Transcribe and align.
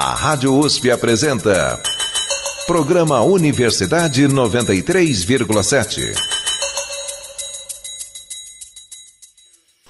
A 0.00 0.14
Rádio 0.14 0.56
USP 0.56 0.92
apresenta. 0.92 1.82
Programa 2.68 3.20
Universidade 3.20 4.28
93,7. 4.28 6.14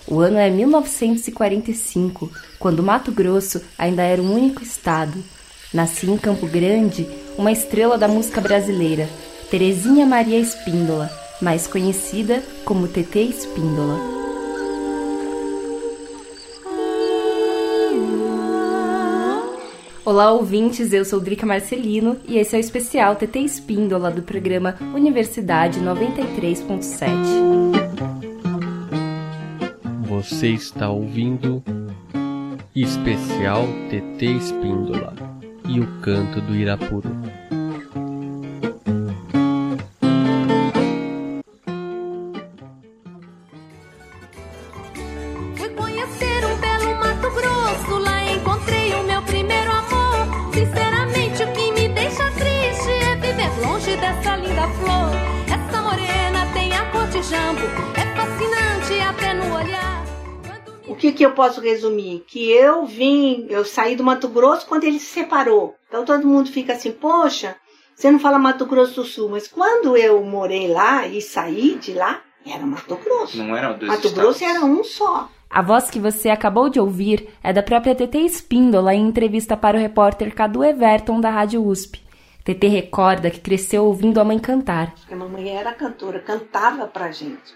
O 0.07 0.21
ano 0.21 0.39
é 0.39 0.49
1945, 0.49 2.33
quando 2.59 2.83
Mato 2.83 3.13
Grosso 3.13 3.61
ainda 3.77 4.03
era 4.03 4.23
um 4.23 4.33
único 4.33 4.63
estado. 4.63 5.23
Nascia 5.75 6.09
em 6.11 6.17
Campo 6.17 6.47
Grande 6.47 7.07
uma 7.37 7.53
estrela 7.53 7.99
da 7.99 8.09
música 8.09 8.41
brasileira, 8.41 9.07
Terezinha 9.51 10.07
Maria 10.07 10.41
Espíndola, 10.41 11.11
mais 11.43 11.67
conhecida 11.67 12.43
como 12.65 12.89
TT 12.89 13.25
Espíndola. 13.25 14.28
Olá, 20.09 20.33
ouvintes, 20.33 20.95
eu 20.95 21.05
sou 21.05 21.21
Drica 21.21 21.45
Marcelino 21.45 22.17
e 22.27 22.39
esse 22.39 22.57
é 22.57 22.59
o 22.59 22.61
especial 22.61 23.15
TT 23.15 23.41
Espíndola 23.41 24.11
do 24.11 24.23
programa 24.23 24.75
Universidade 24.95 25.81
93.7. 25.81 27.05
Você 30.07 30.49
está 30.49 30.89
ouvindo 30.89 31.63
Especial 32.75 33.67
TT 33.91 34.25
Espíndola 34.25 35.13
e 35.69 35.79
o 35.79 35.87
canto 36.01 36.41
do 36.41 36.57
Irapuru. 36.57 37.11
Jambo, 57.29 57.61
é 57.95 58.07
fascinante 58.17 59.01
até 59.07 59.35
no 59.35 59.55
olhar. 59.55 60.03
O 60.87 60.95
que, 60.97 61.13
que 61.13 61.25
eu 61.25 61.33
posso 61.33 61.61
resumir? 61.61 62.25
Que 62.27 62.51
eu 62.51 62.87
vim, 62.87 63.47
eu 63.51 63.65
saí 63.67 63.95
do 63.95 64.03
Mato 64.03 64.29
Grosso 64.29 64.67
quando 64.67 64.85
ele 64.85 64.99
se 64.99 65.13
separou. 65.13 65.75
Então 65.89 66.07
todo 66.07 66.27
mundo 66.27 66.51
fica 66.51 66.73
assim, 66.73 66.91
poxa, 66.91 67.57
você 67.95 68.11
não 68.11 68.19
fala 68.19 68.39
Mato 68.39 68.65
Grosso 68.65 68.95
do 68.95 69.05
Sul, 69.05 69.29
mas 69.29 69.47
quando 69.47 69.95
eu 69.95 70.25
morei 70.25 70.69
lá 70.69 71.07
e 71.07 71.21
saí 71.21 71.75
de 71.75 71.93
lá, 71.93 72.23
era 72.47 72.65
Mato 72.65 72.97
Grosso. 72.97 73.37
Não 73.37 73.55
eram 73.55 73.77
dois 73.77 73.93
Mato 73.93 74.07
estados. 74.07 74.19
Grosso 74.19 74.45
era 74.45 74.65
um 74.65 74.83
só. 74.83 75.29
A 75.51 75.61
voz 75.61 75.91
que 75.91 76.01
você 76.01 76.31
acabou 76.31 76.71
de 76.71 76.81
ouvir 76.81 77.29
é 77.43 77.53
da 77.53 77.63
própria 77.63 77.95
TT 77.95 78.21
Espíndola 78.21 78.95
em 78.95 79.07
entrevista 79.07 79.55
para 79.55 79.77
o 79.77 79.81
repórter 79.81 80.35
Cadu 80.35 80.65
Everton 80.65 81.21
da 81.21 81.29
Rádio 81.29 81.63
USP. 81.63 82.08
TT 82.49 82.67
recorda 82.67 83.31
que 83.31 83.41
cresceu 83.41 83.85
ouvindo 83.85 84.19
a 84.19 84.25
mãe 84.25 84.39
cantar. 84.39 84.95
A 85.11 85.15
mamãe 85.15 85.51
era 85.51 85.75
cantora, 85.75 86.19
cantava 86.19 86.87
pra 86.87 87.11
gente. 87.11 87.55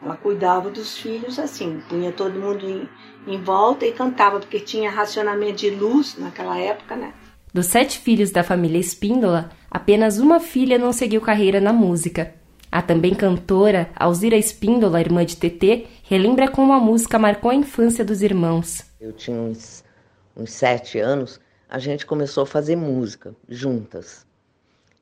Ela 0.00 0.16
cuidava 0.16 0.70
dos 0.70 0.96
filhos 0.96 1.36
assim, 1.36 1.82
punha 1.88 2.12
todo 2.12 2.38
mundo 2.38 2.64
em, 2.64 2.88
em 3.26 3.42
volta 3.42 3.84
e 3.84 3.90
cantava, 3.90 4.38
porque 4.38 4.60
tinha 4.60 4.88
racionamento 4.88 5.56
de 5.56 5.70
luz 5.70 6.16
naquela 6.16 6.56
época, 6.56 6.94
né? 6.94 7.12
Dos 7.52 7.66
sete 7.66 7.98
filhos 7.98 8.30
da 8.30 8.44
família 8.44 8.78
Espíndola, 8.78 9.50
apenas 9.68 10.20
uma 10.20 10.38
filha 10.38 10.78
não 10.78 10.92
seguiu 10.92 11.20
carreira 11.20 11.60
na 11.60 11.72
música. 11.72 12.32
A 12.70 12.80
também 12.80 13.16
cantora 13.16 13.90
Alzira 13.96 14.36
Espíndola, 14.36 15.00
irmã 15.00 15.24
de 15.24 15.36
TT, 15.36 15.88
relembra 16.04 16.48
como 16.48 16.72
a 16.72 16.78
música 16.78 17.18
marcou 17.18 17.50
a 17.50 17.54
infância 17.56 18.04
dos 18.04 18.22
irmãos. 18.22 18.84
Eu 19.00 19.12
tinha 19.12 19.36
uns, 19.36 19.82
uns 20.36 20.52
sete 20.52 21.00
anos, 21.00 21.40
a 21.70 21.78
gente 21.78 22.04
começou 22.04 22.42
a 22.42 22.46
fazer 22.46 22.74
música 22.74 23.32
juntas. 23.48 24.26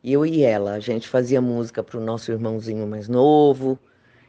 Eu 0.04 0.26
e 0.26 0.42
ela, 0.42 0.74
a 0.74 0.80
gente 0.80 1.08
fazia 1.08 1.40
música 1.40 1.82
para 1.82 1.98
o 1.98 2.04
nosso 2.04 2.30
irmãozinho 2.30 2.86
mais 2.86 3.08
novo, 3.08 3.78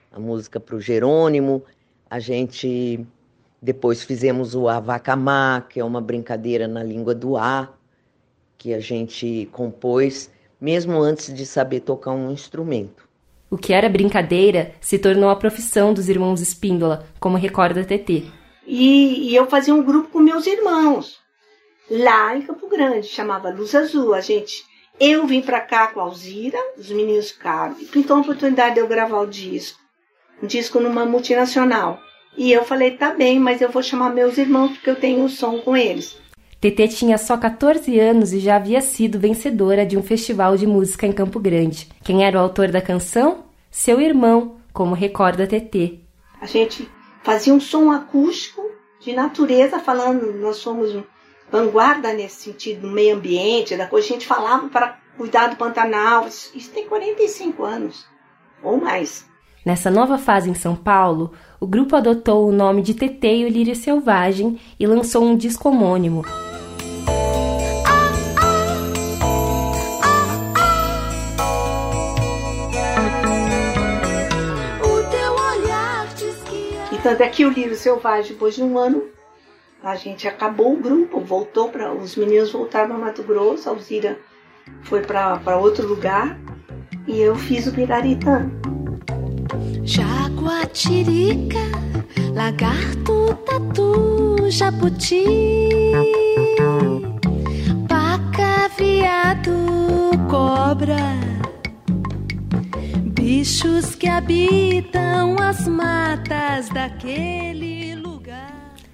a 0.10 0.18
música 0.18 0.58
para 0.58 0.78
o 0.78 0.82
Jerônimo, 0.82 1.62
a 2.10 2.18
gente 2.18 3.06
depois 3.62 4.02
fizemos 4.04 4.56
o 4.56 4.70
Avacamá, 4.70 5.66
que 5.70 5.82
é 5.82 5.84
uma 5.84 6.00
brincadeira 6.00 6.66
na 6.66 6.82
língua 6.82 7.14
do 7.14 7.36
A, 7.36 7.74
que 8.58 8.74
a 8.74 8.80
gente 8.80 9.50
compôs 9.52 10.32
mesmo 10.62 10.98
antes 10.98 11.34
de 11.34 11.46
saber 11.46 11.82
tocar 11.82 12.12
um 12.12 12.32
instrumento. 12.32 13.08
O 13.50 13.58
que 13.58 13.74
era 13.74 13.90
brincadeira 13.90 14.74
se 14.80 14.98
tornou 14.98 15.30
a 15.30 15.36
profissão 15.36 15.94
dos 15.94 16.08
irmãos 16.08 16.40
Espíndola, 16.40 17.06
como 17.20 17.36
recorda 17.36 17.84
TT. 17.84 18.32
E, 18.66 19.30
e 19.30 19.36
eu 19.36 19.46
fazia 19.48 19.76
um 19.76 19.84
grupo 19.84 20.10
com 20.10 20.20
meus 20.20 20.48
irmãos, 20.48 21.20
lá 21.90 22.36
em 22.36 22.42
Campo 22.42 22.68
Grande, 22.68 23.08
chamava 23.08 23.50
Luz 23.50 23.74
Azul. 23.74 24.14
A 24.14 24.22
gente, 24.22 24.64
eu 25.00 25.26
vim 25.26 25.42
pra 25.42 25.60
cá 25.60 25.88
com 25.88 26.00
a 26.00 26.04
Alzira, 26.04 26.58
os 26.78 26.90
meninos 26.90 27.32
ficaram, 27.32 27.76
e 27.80 27.86
pintou 27.86 28.18
a 28.18 28.22
oportunidade 28.22 28.76
de 28.76 28.82
eu 28.82 28.88
gravar 28.88 29.20
o 29.20 29.28
disco, 29.28 29.80
um 30.42 30.48
disco 30.48 30.80
numa 30.80 31.06
multinacional. 31.06 32.00
E 32.38 32.52
eu 32.52 32.64
falei, 32.64 32.92
tá 32.92 33.14
bem, 33.14 33.40
mas 33.40 33.62
eu 33.62 33.70
vou 33.70 33.82
chamar 33.84 34.12
meus 34.12 34.38
irmãos 34.38 34.72
porque 34.72 34.90
eu 34.90 34.96
tenho 34.96 35.24
o 35.24 35.30
som 35.30 35.60
com 35.60 35.76
eles. 35.76 36.18
TT 36.62 36.90
tinha 36.90 37.18
só 37.18 37.38
14 37.38 37.98
anos 38.00 38.34
e 38.34 38.40
já 38.40 38.58
havia 38.58 38.82
sido 38.82 39.18
vencedora 39.18 39.86
de 39.86 39.98
um 39.98 40.04
festival 40.04 40.58
de 40.58 40.68
música 40.68 41.08
em 41.08 41.12
Campo 41.12 41.40
Grande. 41.40 41.88
Quem 42.04 42.26
era 42.26 42.38
o 42.38 42.42
autor 42.42 42.70
da 42.70 42.82
canção? 42.82 43.46
Seu 43.72 44.02
irmão, 44.02 44.58
como 44.74 44.94
recorda 44.94 45.48
TT. 45.48 46.00
A 46.42 46.46
gente 46.46 46.90
fazia 47.24 47.54
um 47.54 47.60
som 47.60 47.92
acústico 47.92 48.62
de 49.00 49.14
natureza, 49.14 49.80
falando, 49.80 50.34
nós 50.34 50.58
somos 50.58 50.94
um 50.94 51.04
vanguarda 51.52 52.14
nesse 52.14 52.44
sentido, 52.44 52.88
no 52.88 52.94
meio 52.94 53.16
ambiente, 53.16 53.76
da 53.76 53.88
coisa. 53.88 54.08
A 54.08 54.12
gente 54.12 54.28
falava 54.28 54.70
para 54.70 54.98
cuidar 55.18 55.48
do 55.48 55.56
Pantanal. 55.56 56.28
Isso 56.28 56.52
isso 56.56 56.72
tem 56.72 56.88
45 56.88 57.64
anos, 57.64 58.06
ou 58.64 58.78
mais. 58.78 59.28
Nessa 59.66 59.92
nova 59.92 60.18
fase 60.18 60.50
em 60.50 60.54
São 60.54 60.76
Paulo, 60.76 61.34
o 61.60 61.68
grupo 61.68 61.96
adotou 61.96 62.48
o 62.48 62.52
nome 62.52 62.82
de 62.82 62.94
TT 62.94 63.28
e 63.28 63.46
o 63.46 63.50
Lírio 63.50 63.76
Selvagem 63.76 64.60
e 64.80 64.88
lançou 64.88 65.24
um 65.24 65.36
disco 65.36 65.70
homônimo. 65.70 66.24
é 66.26 66.50
E 76.96 76.98
tanto 77.04 77.22
é 77.22 77.28
que 77.28 77.46
o 77.46 77.50
Lírio 77.50 77.76
Selvagem, 77.76 78.32
depois 78.32 78.56
de 78.56 78.64
um 78.64 78.78
ano, 78.78 79.04
a 79.84 79.96
gente 79.96 80.28
acabou 80.28 80.74
o 80.74 80.78
grupo, 80.78 81.20
voltou 81.22 81.70
para. 81.70 81.94
Os 81.94 82.16
meninos 82.16 82.52
voltaram 82.52 82.90
para 82.90 82.98
Mato 82.98 83.24
Grosso, 83.24 83.70
a 83.70 83.72
Alzira 83.72 84.20
foi 84.84 85.02
para 85.02 85.58
outro 85.58 85.88
lugar, 85.88 86.38
e 87.08 87.20
eu 87.20 87.36
fiz 87.36 87.66
o 87.68 87.72
Piraritã. 87.72 88.50
Jaguatirica, 89.84 91.60
lagarto, 92.34 93.36
tatu, 93.46 94.50
jabuti, 94.50 95.24
paca, 97.88 98.70
viado, 98.78 100.12
cobra, 100.30 100.98
bichos 103.06 103.96
que 103.96 104.08
habitam 104.08 105.36
as 105.40 105.68
matas 105.68 106.70
daquele. 106.70 107.79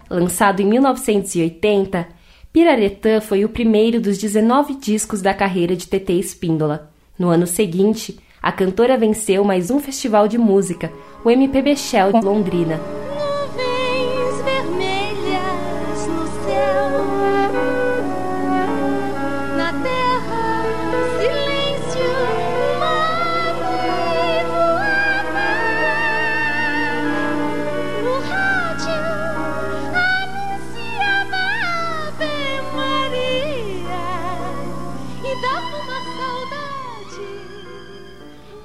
Lançado 0.09 0.61
em 0.61 0.65
1980, 0.65 2.07
Piraretã 2.53 3.19
foi 3.19 3.43
o 3.43 3.49
primeiro 3.49 3.99
dos 3.99 4.17
19 4.17 4.75
discos 4.75 5.21
da 5.21 5.33
carreira 5.33 5.75
de 5.75 5.87
TT 5.87 6.13
Espíndola. 6.13 6.91
No 7.17 7.29
ano 7.29 7.47
seguinte, 7.47 8.19
a 8.41 8.51
cantora 8.51 8.97
venceu 8.97 9.43
mais 9.43 9.71
um 9.71 9.79
festival 9.79 10.27
de 10.27 10.37
música, 10.37 10.91
o 11.23 11.29
MPB 11.29 11.75
Shell 11.75 12.13
de 12.13 12.25
Londrina. 12.25 13.04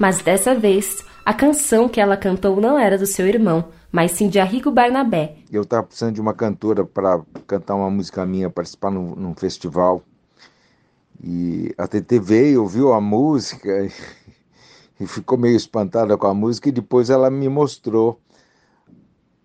Mas 0.01 0.23
dessa 0.23 0.55
vez, 0.55 1.05
a 1.27 1.35
canção 1.35 1.87
que 1.87 2.01
ela 2.01 2.17
cantou 2.17 2.59
não 2.59 2.79
era 2.79 2.97
do 2.97 3.05
seu 3.05 3.27
irmão, 3.27 3.67
mas 3.93 4.13
sim 4.13 4.31
de 4.31 4.41
Arrigo 4.41 4.71
Barnabé. 4.71 5.37
Eu 5.53 5.61
estava 5.61 5.83
precisando 5.83 6.15
de 6.15 6.23
uma 6.23 6.33
cantora 6.33 6.87
para 6.87 7.21
cantar 7.47 7.75
uma 7.75 7.91
música 7.91 8.25
minha, 8.25 8.49
participar 8.49 8.91
num, 8.91 9.15
num 9.15 9.35
festival. 9.35 10.03
E 11.23 11.75
a 11.77 11.87
TT 11.87 12.19
veio, 12.19 12.63
ouviu 12.63 12.95
a 12.95 13.01
música 13.01 13.69
e 14.99 15.07
ficou 15.07 15.37
meio 15.37 15.55
espantada 15.55 16.17
com 16.17 16.29
a 16.29 16.33
música 16.33 16.71
e 16.71 16.73
depois 16.73 17.11
ela 17.11 17.29
me 17.29 17.51
mostrou 17.51 18.19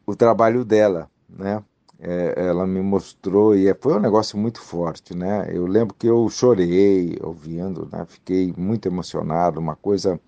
o 0.05 0.15
trabalho 0.15 0.63
dela, 0.63 1.11
né? 1.27 1.61
é, 1.99 2.33
ela 2.37 2.65
me 2.67 2.81
mostrou 2.81 3.55
e 3.55 3.67
é, 3.67 3.73
foi 3.73 3.93
um 3.95 3.99
negócio 3.99 4.37
muito 4.37 4.61
forte, 4.61 5.15
né? 5.15 5.49
Eu 5.51 5.65
lembro 5.65 5.95
que 5.97 6.07
eu 6.07 6.29
chorei 6.29 7.17
ouvindo, 7.21 7.87
né? 7.91 8.05
Fiquei 8.07 8.53
muito 8.57 8.87
emocionado, 8.87 9.59
uma 9.59 9.75
coisa 9.75 10.19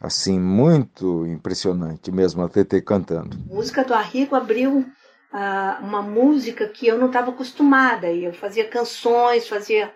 assim 0.00 0.40
muito 0.40 1.26
impressionante 1.26 2.10
mesmo 2.10 2.42
a 2.42 2.48
TT 2.48 2.80
cantando. 2.80 3.36
A 3.50 3.54
música 3.54 3.84
do 3.84 3.92
Arrigo 3.92 4.34
abriu 4.34 4.78
uh, 4.78 5.84
uma 5.84 6.00
música 6.00 6.66
que 6.66 6.86
eu 6.86 6.98
não 6.98 7.08
estava 7.08 7.30
acostumada 7.30 8.10
eu 8.10 8.32
fazia 8.32 8.66
canções, 8.66 9.46
fazia 9.46 9.92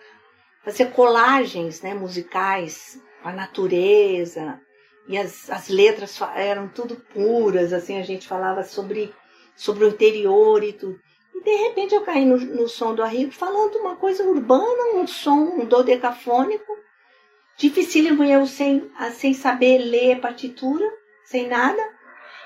fazia 0.62 0.86
colagens, 0.86 1.82
né, 1.82 1.92
musicais, 1.92 2.98
a 3.22 3.32
natureza 3.32 4.58
e 5.06 5.18
as, 5.18 5.50
as 5.50 5.68
letras 5.68 6.18
eram 6.34 6.68
tudo 6.68 6.96
puras, 7.12 7.72
assim 7.72 7.98
a 7.98 8.02
gente 8.02 8.26
falava 8.26 8.62
sobre 8.62 9.12
sobre 9.56 9.84
o 9.84 9.88
interior 9.88 10.62
e 10.62 10.72
tudo. 10.72 10.98
E 11.34 11.42
de 11.42 11.56
repente 11.56 11.94
eu 11.94 12.02
caí 12.02 12.24
no, 12.24 12.36
no 12.36 12.68
som 12.68 12.94
do 12.94 13.02
Arrigo 13.02 13.32
falando 13.32 13.76
uma 13.76 13.96
coisa 13.96 14.24
urbana, 14.24 14.96
um 14.96 15.06
som, 15.06 15.60
um 15.60 15.64
dodecafônico, 15.64 16.83
dificílimo 17.56 18.24
eu 18.24 18.46
sem, 18.46 18.90
sem 19.12 19.34
saber 19.34 19.78
ler 19.78 20.20
partitura, 20.20 20.84
sem 21.24 21.48
nada. 21.48 21.82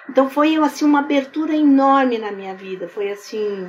Então 0.08 0.28
foi 0.28 0.56
assim 0.56 0.84
uma 0.84 1.00
abertura 1.00 1.54
enorme 1.54 2.18
na 2.18 2.32
minha 2.32 2.54
vida, 2.54 2.88
foi 2.88 3.10
assim, 3.10 3.68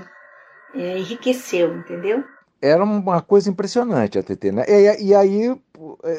é, 0.73 0.97
enriqueceu, 0.97 1.77
entendeu? 1.77 2.23
Era 2.61 2.83
uma 2.83 3.21
coisa 3.21 3.49
impressionante 3.49 4.19
a 4.19 4.23
TT, 4.23 4.51
né? 4.51 4.65
E, 4.67 5.07
e, 5.07 5.15
aí 5.15 5.55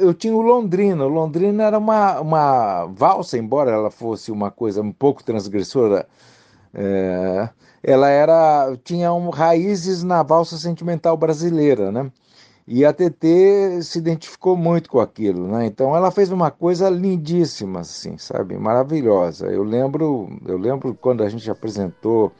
eu 0.00 0.14
tinha 0.14 0.34
o 0.34 0.40
Londrina. 0.40 1.04
O 1.04 1.08
Londrina 1.08 1.64
era 1.64 1.78
uma, 1.78 2.18
uma 2.20 2.86
valsa, 2.86 3.36
embora 3.36 3.70
ela 3.70 3.90
fosse 3.90 4.32
uma 4.32 4.50
coisa 4.50 4.80
um 4.80 4.90
pouco 4.90 5.22
transgressora 5.22 6.08
é, 6.72 7.48
ela 7.82 8.08
era 8.08 8.76
tinha 8.84 9.12
um, 9.12 9.30
raízes 9.30 10.02
na 10.02 10.22
valsa 10.22 10.56
sentimental 10.56 11.16
brasileira, 11.16 11.90
né? 11.90 12.10
E 12.72 12.84
a 12.84 12.92
TT 12.92 13.82
se 13.82 13.98
identificou 13.98 14.56
muito 14.56 14.88
com 14.88 15.00
aquilo, 15.00 15.48
né? 15.48 15.66
Então 15.66 15.96
ela 15.96 16.08
fez 16.12 16.30
uma 16.30 16.52
coisa 16.52 16.88
lindíssima, 16.88 17.80
assim, 17.80 18.16
sabe? 18.16 18.56
Maravilhosa. 18.56 19.48
Eu 19.48 19.64
lembro, 19.64 20.28
eu 20.46 20.56
lembro 20.56 20.94
quando 20.94 21.24
a 21.24 21.28
gente 21.28 21.50
apresentou 21.50 22.30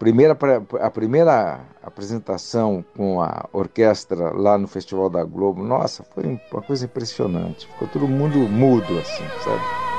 primeira, 0.00 0.36
a 0.80 0.90
primeira 0.90 1.60
apresentação 1.80 2.84
com 2.96 3.22
a 3.22 3.48
orquestra 3.52 4.32
lá 4.36 4.58
no 4.58 4.66
Festival 4.66 5.08
da 5.08 5.22
Globo. 5.22 5.62
Nossa, 5.62 6.02
foi 6.02 6.40
uma 6.50 6.62
coisa 6.62 6.84
impressionante. 6.86 7.68
Ficou 7.68 7.86
todo 7.86 8.08
mundo 8.08 8.38
mudo, 8.38 8.98
assim, 8.98 9.22
sabe? 9.44 9.91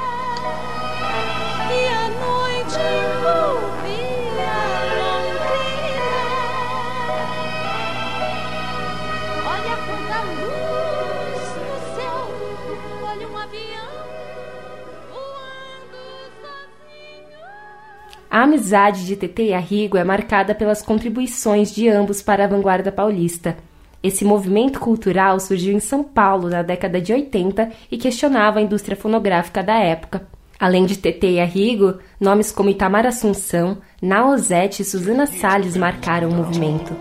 A 18.34 18.46
amizade 18.46 19.06
de 19.06 19.16
Tetê 19.16 19.50
e 19.50 19.54
Arrigo 19.54 19.96
é 19.96 20.04
marcada 20.04 20.56
pelas 20.56 20.82
contribuições 20.82 21.72
de 21.72 21.88
ambos 21.88 22.20
para 22.20 22.46
a 22.46 22.48
vanguarda 22.48 22.92
paulista. 22.92 23.56
Esse 24.02 24.26
movimento 24.26 24.80
cultural 24.80 25.40
surgiu 25.40 25.72
em 25.72 25.80
São 25.80 26.04
Paulo 26.04 26.50
na 26.50 26.64
década 26.64 27.00
de 27.00 27.14
80 27.14 27.70
e 27.92 27.96
questionava 27.96 28.58
a 28.58 28.62
indústria 28.64 28.98
fonográfica 28.98 29.62
da 29.62 29.76
época. 29.76 30.28
Além 30.60 30.88
de 30.88 30.98
Tetê 30.98 31.34
e 31.34 31.40
Arrigo, 31.40 32.00
nomes 32.20 32.52
como 32.52 32.72
Itamar 32.72 33.06
Assunção, 33.06 33.78
Naozete 34.02 34.82
e 34.82 34.86
Suzana 34.86 35.28
Salles 35.28 35.78
marcaram 35.78 36.30
o 36.30 36.34
movimento. 36.34 36.92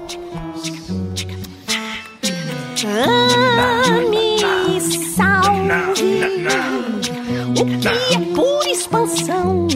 Salve, 5.17 6.20
o 7.58 7.64
que 7.81 7.88
é 7.88 8.34
pura 8.34 8.69
expansão 8.69 9.67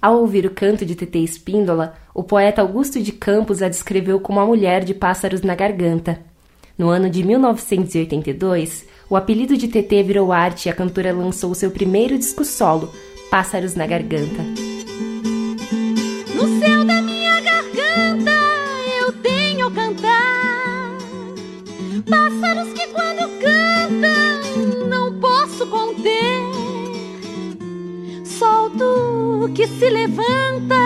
ao 0.00 0.20
ouvir 0.20 0.46
o 0.46 0.50
canto 0.50 0.86
de 0.86 0.94
Tetê 0.94 1.18
Espíndola, 1.18 1.94
o 2.14 2.22
poeta 2.22 2.62
Augusto 2.62 3.02
de 3.02 3.10
Campos 3.10 3.60
a 3.60 3.68
descreveu 3.68 4.20
como 4.20 4.38
a 4.38 4.46
mulher 4.46 4.84
de 4.84 4.94
pássaros 4.94 5.42
na 5.42 5.54
garganta. 5.54 6.20
No 6.78 6.88
ano 6.88 7.10
de 7.10 7.24
1982, 7.24 8.86
o 9.10 9.16
apelido 9.16 9.56
de 9.56 9.66
Tetê 9.66 10.02
virou 10.02 10.32
arte 10.32 10.66
e 10.66 10.70
a 10.70 10.74
cantora 10.74 11.12
lançou 11.12 11.54
seu 11.54 11.70
primeiro 11.70 12.16
disco 12.16 12.44
solo, 12.44 12.92
Pássaros 13.30 13.74
na 13.74 13.86
Garganta. 13.86 14.44
Posso 26.06 26.26
conter. 26.26 26.46
Solto 28.24 29.50
que 29.54 29.66
se 29.66 29.88
levanta 29.90 30.76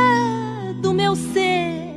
do 0.80 0.92
meu 0.92 1.14
ser 1.14 1.96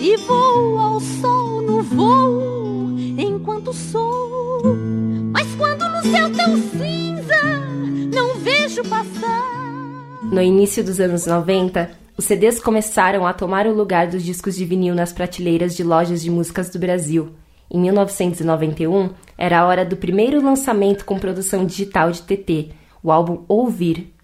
e 0.00 0.16
vou 0.18 0.78
ao 0.78 1.00
sol 1.00 1.62
no 1.62 1.82
voo 1.82 2.94
enquanto 3.18 3.72
sou. 3.72 4.76
Mas 5.32 5.46
quando 5.56 5.88
no 5.88 6.02
céu 6.10 6.30
tão 6.32 6.56
cinza 6.56 7.42
não 8.12 8.36
vejo 8.36 8.82
passar. 8.84 9.42
No 10.30 10.42
início 10.42 10.84
dos 10.84 11.00
anos 11.00 11.26
90, 11.26 11.90
os 12.16 12.24
CDs 12.24 12.60
começaram 12.60 13.26
a 13.26 13.32
tomar 13.32 13.66
o 13.66 13.74
lugar 13.74 14.06
dos 14.08 14.22
discos 14.22 14.56
de 14.56 14.64
vinil 14.64 14.94
nas 14.94 15.12
prateleiras 15.12 15.76
de 15.76 15.82
lojas 15.82 16.22
de 16.22 16.30
músicas 16.30 16.70
do 16.70 16.78
Brasil. 16.78 17.30
Em 17.70 17.80
1991, 17.80 19.10
era 19.36 19.60
a 19.60 19.66
hora 19.66 19.84
do 19.84 19.96
primeiro 19.96 20.42
lançamento 20.42 21.04
com 21.04 21.18
produção 21.18 21.66
digital 21.66 22.10
de 22.10 22.22
TT, 22.22 22.70
o 23.02 23.12
álbum 23.12 23.44
Ouvir, 23.48 24.14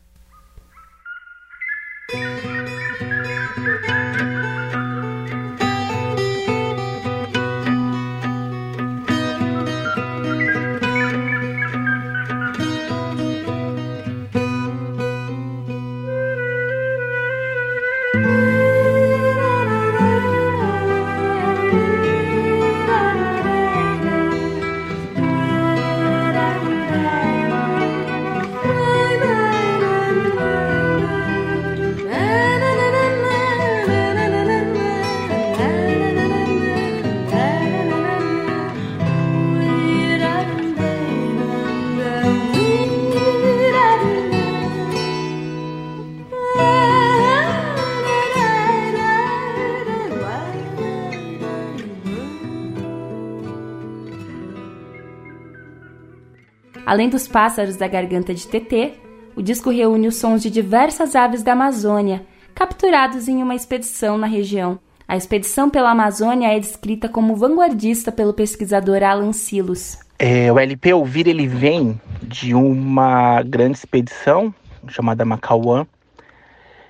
Além 56.92 57.08
dos 57.08 57.26
pássaros 57.26 57.76
da 57.76 57.88
garganta 57.88 58.34
de 58.34 58.46
TT, 58.46 58.92
o 59.34 59.40
disco 59.40 59.70
reúne 59.70 60.08
os 60.08 60.16
sons 60.16 60.42
de 60.42 60.50
diversas 60.50 61.16
aves 61.16 61.42
da 61.42 61.52
Amazônia, 61.52 62.22
capturados 62.54 63.28
em 63.28 63.42
uma 63.42 63.54
expedição 63.54 64.18
na 64.18 64.26
região. 64.26 64.78
A 65.08 65.16
expedição 65.16 65.70
pela 65.70 65.90
Amazônia 65.90 66.54
é 66.54 66.60
descrita 66.60 67.08
como 67.08 67.34
vanguardista 67.34 68.12
pelo 68.12 68.34
pesquisador 68.34 69.02
Alan 69.02 69.32
Silos. 69.32 70.00
É, 70.18 70.52
o 70.52 70.58
LP 70.58 70.92
Ouvir 70.92 71.26
ele 71.28 71.46
vem 71.46 71.98
de 72.22 72.54
uma 72.54 73.42
grande 73.42 73.78
expedição 73.78 74.54
chamada 74.86 75.24
Macauã, 75.24 75.86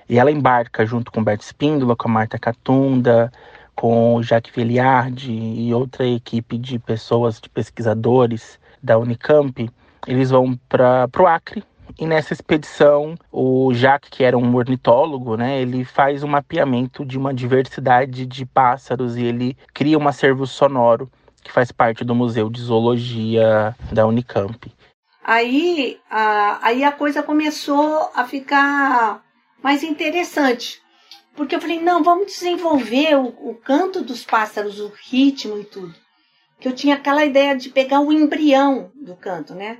e 0.09 0.19
ela 0.19 0.31
embarca 0.31 0.85
junto 0.85 1.13
com 1.13 1.23
Bert 1.23 1.39
Spíndola, 1.43 1.95
com 1.95 2.09
a 2.09 2.11
Marta 2.11 2.37
Catunda, 2.37 3.31
com 3.73 4.15
o 4.15 4.21
Jacques 4.21 4.53
Villiard 4.53 5.31
e 5.31 5.73
outra 5.73 6.05
equipe 6.05 6.57
de 6.57 6.77
pessoas, 6.77 7.39
de 7.39 7.47
pesquisadores 7.47 8.59
da 8.83 8.97
Unicamp, 8.97 9.71
eles 10.07 10.29
vão 10.29 10.57
para 10.69 11.09
o 11.19 11.27
Acre. 11.27 11.63
E 11.99 12.07
nessa 12.07 12.33
expedição, 12.33 13.15
o 13.31 13.71
Jacques, 13.73 14.09
que 14.09 14.23
era 14.23 14.37
um 14.37 14.55
ornitólogo, 14.55 15.37
né, 15.37 15.61
ele 15.61 15.85
faz 15.85 16.23
um 16.23 16.27
mapeamento 16.27 17.05
de 17.05 17.17
uma 17.17 17.33
diversidade 17.33 18.25
de 18.25 18.45
pássaros 18.45 19.15
e 19.15 19.23
ele 19.23 19.57
cria 19.73 19.99
um 19.99 20.07
acervo 20.07 20.47
sonoro 20.47 21.11
que 21.43 21.51
faz 21.51 21.71
parte 21.71 22.03
do 22.03 22.15
Museu 22.15 22.49
de 22.49 22.61
Zoologia 22.61 23.75
da 23.91 24.07
Unicamp. 24.07 24.71
Aí, 25.23 25.99
a, 26.09 26.67
aí 26.67 26.83
a 26.83 26.91
coisa 26.91 27.21
começou 27.21 28.09
a 28.15 28.25
ficar 28.25 29.23
mais 29.61 29.83
interessante. 29.83 30.81
Porque 31.35 31.55
eu 31.55 31.61
falei, 31.61 31.79
não, 31.79 32.03
vamos 32.03 32.27
desenvolver 32.27 33.15
o, 33.17 33.27
o 33.49 33.55
canto 33.55 34.01
dos 34.01 34.23
pássaros, 34.23 34.79
o 34.79 34.91
ritmo 35.09 35.59
e 35.59 35.63
tudo. 35.63 35.95
Que 36.59 36.67
eu 36.67 36.75
tinha 36.75 36.95
aquela 36.95 37.25
ideia 37.25 37.55
de 37.55 37.69
pegar 37.69 37.99
o 37.99 38.11
embrião 38.11 38.91
do 38.95 39.15
canto, 39.15 39.55
né? 39.55 39.79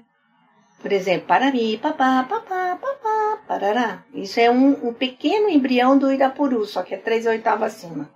Por 0.84 0.92
exemplo, 0.92 1.28
parari, 1.28 1.78
papá, 1.78 2.26
papá, 2.30 2.76
papá, 2.76 3.40
parará. 3.48 4.04
Isso 4.14 4.38
é 4.38 4.52
um, 4.52 4.90
um 4.90 4.94
pequeno 4.94 5.48
embrião 5.48 5.98
do 5.98 6.12
Irapuru, 6.12 6.66
só 6.66 6.84
que 6.84 6.94
é 6.94 6.98
três 6.98 7.26
oitavas 7.26 7.74
acima. 7.74 8.10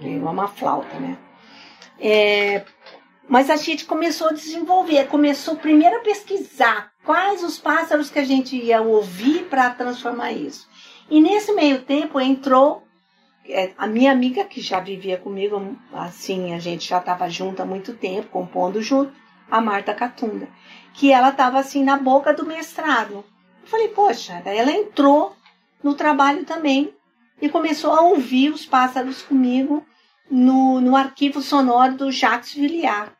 É 0.00 0.06
uma 0.06 0.46
flauta, 0.46 1.00
né? 1.00 1.18
É, 1.98 2.64
mas 3.28 3.50
a 3.50 3.56
gente 3.56 3.84
começou 3.84 4.28
a 4.28 4.32
desenvolver, 4.32 5.08
começou 5.08 5.56
primeiro 5.56 5.96
a 5.96 6.00
pesquisar 6.00 6.92
quais 7.04 7.42
os 7.42 7.58
pássaros 7.58 8.08
que 8.08 8.20
a 8.20 8.24
gente 8.24 8.54
ia 8.56 8.80
ouvir 8.80 9.48
para 9.50 9.70
transformar 9.70 10.30
isso. 10.30 10.68
E 11.10 11.20
nesse 11.20 11.52
meio 11.52 11.82
tempo 11.82 12.20
entrou 12.20 12.84
é, 13.48 13.72
a 13.76 13.88
minha 13.88 14.12
amiga, 14.12 14.44
que 14.44 14.60
já 14.60 14.78
vivia 14.78 15.18
comigo, 15.18 15.76
assim, 15.92 16.54
a 16.54 16.60
gente 16.60 16.88
já 16.88 16.98
estava 16.98 17.28
junto 17.28 17.60
há 17.60 17.66
muito 17.66 17.94
tempo, 17.94 18.28
compondo 18.28 18.80
junto, 18.80 19.12
a 19.50 19.60
Marta 19.60 19.92
Catunda, 19.92 20.48
que 20.94 21.12
ela 21.12 21.30
estava 21.30 21.58
assim 21.58 21.82
na 21.82 21.96
boca 21.96 22.32
do 22.32 22.46
mestrado. 22.46 23.24
Eu 23.62 23.66
falei, 23.66 23.88
poxa, 23.88 24.40
daí 24.44 24.58
ela 24.58 24.72
entrou 24.72 25.34
no 25.82 25.94
trabalho 25.94 26.44
também 26.44 26.92
e 27.40 27.48
começou 27.48 27.92
a 27.92 28.02
ouvir 28.02 28.50
os 28.50 28.64
pássaros 28.66 29.22
comigo 29.22 29.84
no, 30.30 30.80
no 30.80 30.96
arquivo 30.96 31.42
sonoro 31.42 31.96
do 31.96 32.12
Jacques 32.12 32.54
Villiard, 32.54 33.12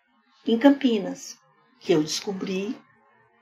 em 0.46 0.58
Campinas, 0.58 1.38
que 1.80 1.92
eu 1.92 2.02
descobri 2.02 2.76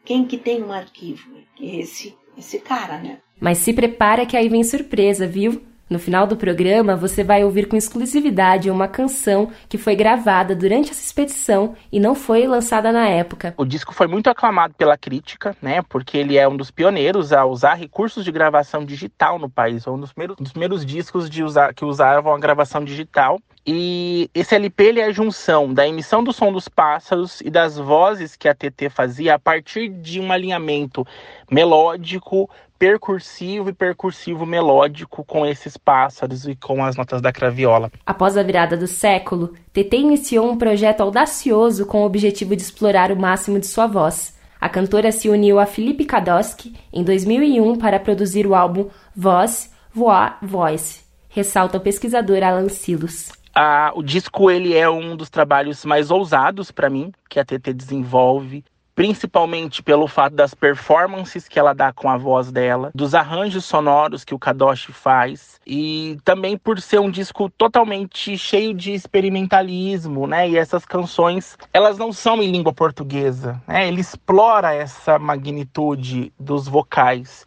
quem 0.05 0.27
que 0.27 0.39
tem 0.39 0.63
um 0.63 0.73
arquivo, 0.73 1.31
esse, 1.61 2.17
esse 2.37 2.59
cara, 2.59 2.99
né? 2.99 3.19
Mas 3.41 3.59
se 3.59 3.73
prepara 3.73 4.27
que 4.27 4.37
aí 4.37 4.49
vem 4.49 4.65
surpresa, 4.65 5.27
viu? 5.27 5.63
No 5.90 5.99
final 5.99 6.25
do 6.25 6.37
programa, 6.37 6.94
você 6.94 7.25
vai 7.25 7.42
ouvir 7.42 7.66
com 7.66 7.75
exclusividade 7.75 8.70
uma 8.70 8.87
canção 8.87 9.50
que 9.68 9.76
foi 9.76 9.97
gravada 9.97 10.54
durante 10.54 10.92
essa 10.92 11.02
expedição 11.02 11.75
e 11.90 11.99
não 11.99 12.14
foi 12.14 12.47
lançada 12.47 12.92
na 12.92 13.09
época. 13.09 13.54
O 13.56 13.64
disco 13.64 13.92
foi 13.92 14.06
muito 14.06 14.30
aclamado 14.30 14.73
pela 14.75 14.97
crítica, 14.97 15.56
né? 15.61 15.82
Porque 15.88 16.16
ele 16.16 16.38
é 16.38 16.47
um 16.47 16.56
dos 16.56 16.70
pioneiros 16.70 17.32
a 17.32 17.44
usar 17.44 17.75
recursos 17.75 18.25
de 18.25 18.30
gravação 18.30 18.85
digital 18.85 19.37
no 19.37 19.50
país. 19.50 19.82
Foi 19.82 19.92
um 19.92 19.99
dos 19.99 20.12
primeiros, 20.12 20.37
dos 20.37 20.52
primeiros 20.52 20.87
discos 20.87 21.28
de 21.28 21.42
usar, 21.42 21.75
que 21.75 21.85
usavam 21.85 22.32
a 22.32 22.38
gravação 22.38 22.85
digital. 22.85 23.40
E 23.66 24.30
esse 24.32 24.54
LP 24.54 24.85
ele 24.85 25.00
é 25.00 25.06
a 25.06 25.12
junção 25.12 25.75
da 25.75 25.88
emissão 25.88 26.23
do 26.23 26.32
som 26.32 26.52
dos 26.52 26.68
pássaros 26.68 27.40
e 27.40 27.50
das 27.50 27.76
vozes 27.76 28.37
que 28.37 28.49
a 28.49 28.54
TT 28.54 28.90
fazia 28.90 29.35
a 29.35 29.38
partir 29.40 29.88
de 29.88 30.20
um 30.20 30.30
alinhamento 30.30 31.04
melódico, 31.50 32.49
percursivo 32.81 33.69
e 33.69 33.75
percursivo 33.75 34.47
melódico 34.47 35.23
com 35.23 35.45
esses 35.45 35.77
pássaros 35.77 36.49
e 36.49 36.57
com 36.57 36.83
as 36.83 36.97
notas 36.97 37.21
da 37.21 37.31
craviola. 37.31 37.93
Após 38.07 38.39
a 38.39 38.43
virada 38.43 38.75
do 38.75 38.87
século, 38.87 39.53
TT 39.71 39.99
iniciou 39.99 40.51
um 40.51 40.57
projeto 40.57 41.03
audacioso 41.03 41.85
com 41.85 42.01
o 42.01 42.07
objetivo 42.07 42.57
de 42.57 42.63
explorar 42.63 43.13
o 43.13 43.21
máximo 43.21 43.59
de 43.59 43.67
sua 43.67 43.87
voz. 43.87 44.35
A 44.59 44.67
cantora 44.67 45.13
se 45.13 45.29
uniu 45.29 45.59
a 45.61 45.67
Felipe 45.67 46.07
Kadoski 46.07 46.75
em 46.91 47.05
2001 47.05 47.77
para 47.77 48.01
produzir 48.01 48.47
o 48.47 48.55
álbum 48.55 48.89
Voz, 49.15 49.71
Voix, 49.93 50.33
Voice, 50.41 51.03
ressalta 51.29 51.77
o 51.77 51.83
pesquisador 51.83 52.43
Alan 52.43 52.71
Silos. 52.71 53.31
Ah, 53.55 53.93
o 53.95 54.03
disco 54.03 54.51
ele 54.51 54.75
é 54.75 54.89
um 54.89 55.15
dos 55.15 55.29
trabalhos 55.29 55.85
mais 55.85 56.11
ousados 56.11 56.71
para 56.71 56.89
mim 56.89 57.13
que 57.29 57.39
a 57.39 57.45
TT 57.45 57.75
desenvolve 57.75 58.65
principalmente 59.00 59.83
pelo 59.83 60.07
fato 60.07 60.37
das 60.37 60.52
performances 60.52 61.49
que 61.49 61.59
ela 61.59 61.73
dá 61.73 61.90
com 61.90 62.11
a 62.11 62.19
voz 62.19 62.52
dela, 62.52 62.90
dos 62.95 63.14
arranjos 63.14 63.64
sonoros 63.64 64.25
que 64.25 64.35
o 64.35 64.38
Kadoshi 64.38 64.92
faz 64.92 65.59
e 65.66 66.19
também 66.23 66.59
por 66.59 66.78
ser 66.83 67.00
um 67.00 67.11
disco 67.11 67.49
totalmente 67.49 68.37
cheio 68.37 68.75
de 68.75 68.92
experimentalismo, 68.92 70.26
né? 70.26 70.50
E 70.50 70.59
essas 70.59 70.85
canções, 70.85 71.57
elas 71.73 71.97
não 71.97 72.12
são 72.12 72.42
em 72.42 72.52
língua 72.52 72.75
portuguesa, 72.75 73.59
né? 73.66 73.88
Ele 73.88 74.02
explora 74.02 74.75
essa 74.75 75.19
magnitude 75.19 76.30
dos 76.38 76.69
vocais. 76.69 77.47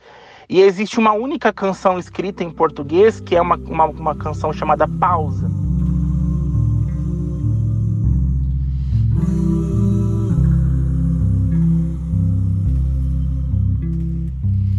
E 0.50 0.60
existe 0.60 0.98
uma 0.98 1.14
única 1.14 1.54
canção 1.54 2.00
escrita 2.00 2.44
em 2.44 2.50
português, 2.50 3.20
que 3.20 3.36
é 3.36 3.42
uma, 3.42 3.58
uma, 3.58 3.86
uma 3.86 4.16
canção 4.16 4.52
chamada 4.52 4.88
Pausa. 4.88 5.63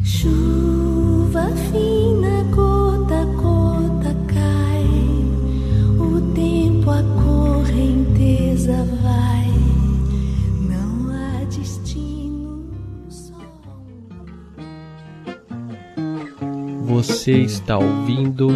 Chuva 0.04 1.46
fina, 1.72 2.42
gota 2.54 3.20
a 3.20 3.24
gota 3.24 4.14
cai, 4.26 4.86
o 5.98 6.20
tempo 6.34 6.90
a 6.90 7.02
correnteza 7.22 8.84
vai, 9.02 9.48
não 10.68 11.10
há 11.10 11.44
destino 11.44 12.68
só. 13.08 13.34
Você 16.84 17.32
está 17.38 17.78
ouvindo 17.78 18.50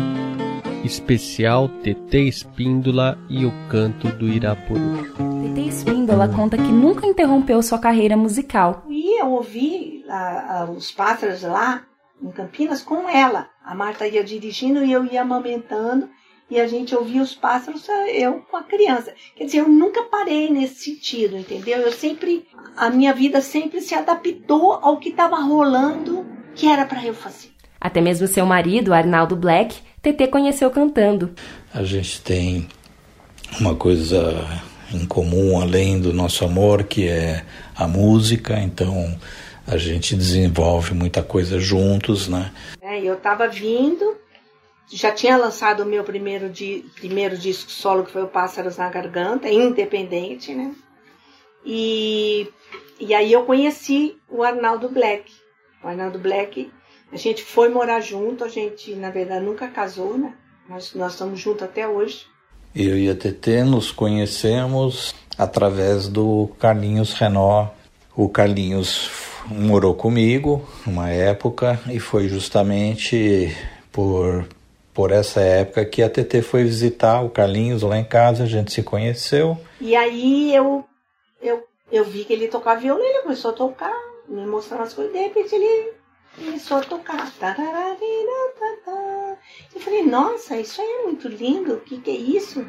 especial 0.84 1.70
TT 1.82 2.28
Espíndola 2.28 3.18
e 3.30 3.46
o 3.46 3.52
canto 3.70 4.08
do 4.08 4.28
Irapuru. 4.28 5.14
TT 5.54 5.60
Espíndola 5.66 6.28
conta 6.28 6.58
que 6.58 6.70
nunca 6.70 7.06
interrompeu 7.06 7.62
sua 7.62 7.78
carreira 7.78 8.18
musical. 8.18 8.84
E 8.90 9.18
eu 9.18 9.30
ouvi 9.30 9.87
a, 10.08 10.60
a, 10.60 10.64
os 10.70 10.90
pássaros 10.90 11.42
lá 11.42 11.84
em 12.22 12.30
Campinas 12.30 12.82
com 12.82 13.08
ela. 13.08 13.48
A 13.64 13.74
Marta 13.74 14.06
ia 14.06 14.24
dirigindo 14.24 14.84
e 14.84 14.92
eu 14.92 15.04
ia 15.04 15.22
amamentando 15.22 16.08
e 16.50 16.58
a 16.58 16.66
gente 16.66 16.94
ouvia 16.94 17.22
os 17.22 17.34
pássaros, 17.34 17.86
eu 18.14 18.40
com 18.50 18.56
a 18.56 18.62
criança. 18.62 19.12
Quer 19.36 19.44
dizer, 19.44 19.58
eu 19.58 19.68
nunca 19.68 20.04
parei 20.04 20.50
nesse 20.50 20.76
sentido, 20.76 21.36
entendeu? 21.36 21.78
Eu 21.78 21.92
sempre, 21.92 22.46
a 22.76 22.88
minha 22.88 23.12
vida 23.12 23.40
sempre 23.42 23.82
se 23.82 23.94
adaptou 23.94 24.72
ao 24.72 24.96
que 24.96 25.10
estava 25.10 25.36
rolando, 25.36 26.26
que 26.54 26.66
era 26.66 26.86
para 26.86 27.04
eu 27.04 27.12
fazer. 27.12 27.50
Até 27.78 28.00
mesmo 28.00 28.26
seu 28.26 28.46
marido, 28.46 28.94
Arnaldo 28.94 29.36
Black, 29.36 29.76
TT 30.00 30.28
conheceu 30.28 30.70
cantando. 30.70 31.34
A 31.72 31.82
gente 31.82 32.22
tem 32.22 32.66
uma 33.60 33.74
coisa 33.74 34.46
em 34.92 35.04
comum 35.04 35.60
além 35.60 36.00
do 36.00 36.14
nosso 36.14 36.44
amor, 36.44 36.84
que 36.84 37.06
é 37.06 37.44
a 37.76 37.86
música, 37.86 38.58
então 38.58 39.18
a 39.68 39.76
gente 39.76 40.16
desenvolve 40.16 40.94
muita 40.94 41.22
coisa 41.22 41.60
juntos, 41.60 42.26
né? 42.26 42.52
É, 42.80 42.98
eu 43.00 43.14
estava 43.14 43.46
vindo, 43.46 44.16
já 44.90 45.12
tinha 45.12 45.36
lançado 45.36 45.82
o 45.82 45.86
meu 45.86 46.02
primeiro, 46.02 46.48
di 46.48 46.86
primeiro 46.94 47.36
disco 47.36 47.70
solo, 47.70 48.04
que 48.04 48.10
foi 48.10 48.22
o 48.22 48.28
Pássaros 48.28 48.78
na 48.78 48.88
Garganta, 48.88 49.48
independente, 49.48 50.54
né? 50.54 50.74
E, 51.64 52.48
e 52.98 53.14
aí 53.14 53.30
eu 53.30 53.44
conheci 53.44 54.16
o 54.28 54.42
Arnaldo 54.42 54.88
Black. 54.88 55.30
O 55.84 55.88
Arnaldo 55.88 56.18
Black 56.18 56.70
a 57.12 57.16
gente 57.16 57.42
foi 57.42 57.68
morar 57.68 58.00
junto, 58.00 58.44
a 58.44 58.48
gente, 58.48 58.94
na 58.94 59.10
verdade, 59.10 59.44
nunca 59.44 59.68
casou, 59.68 60.16
né? 60.16 60.32
Nós, 60.68 60.94
nós 60.94 61.12
estamos 61.12 61.38
juntos 61.38 61.62
até 61.62 61.86
hoje. 61.86 62.24
Eu 62.74 62.98
e 62.98 63.10
a 63.10 63.14
TT 63.14 63.64
nos 63.64 63.90
conhecemos 63.90 65.14
através 65.36 66.08
do 66.08 66.50
Carlinhos 66.58 67.12
Renó. 67.12 67.68
O 68.14 68.28
Carlinhos 68.28 69.27
morou 69.50 69.94
comigo 69.94 70.66
uma 70.86 71.10
época 71.10 71.80
e 71.90 71.98
foi 71.98 72.28
justamente 72.28 73.56
por, 73.90 74.46
por 74.92 75.10
essa 75.10 75.40
época 75.40 75.84
que 75.84 76.02
a 76.02 76.10
TT 76.10 76.42
foi 76.42 76.64
visitar 76.64 77.22
o 77.22 77.30
Carlinhos 77.30 77.82
lá 77.82 77.98
em 77.98 78.04
casa, 78.04 78.44
a 78.44 78.46
gente 78.46 78.72
se 78.72 78.82
conheceu. 78.82 79.56
E 79.80 79.96
aí 79.96 80.54
eu, 80.54 80.84
eu, 81.40 81.64
eu 81.90 82.04
vi 82.04 82.24
que 82.24 82.32
ele 82.32 82.48
tocava 82.48 82.80
violão, 82.80 83.04
ele 83.04 83.22
começou 83.22 83.50
a 83.50 83.54
tocar, 83.54 83.94
me 84.28 84.44
mostrando 84.46 84.82
as 84.82 84.94
coisas, 84.94 85.12
de 85.12 85.18
repente 85.18 85.54
ele 85.54 85.92
começou 86.36 86.76
a 86.78 86.80
tocar. 86.80 87.32
Eu 89.74 89.80
falei, 89.80 90.02
nossa, 90.02 90.56
isso 90.56 90.80
aí 90.80 90.88
é 90.88 91.02
muito 91.04 91.28
lindo, 91.28 91.74
o 91.74 91.80
que, 91.80 92.00
que 92.00 92.10
é 92.10 92.14
isso? 92.14 92.66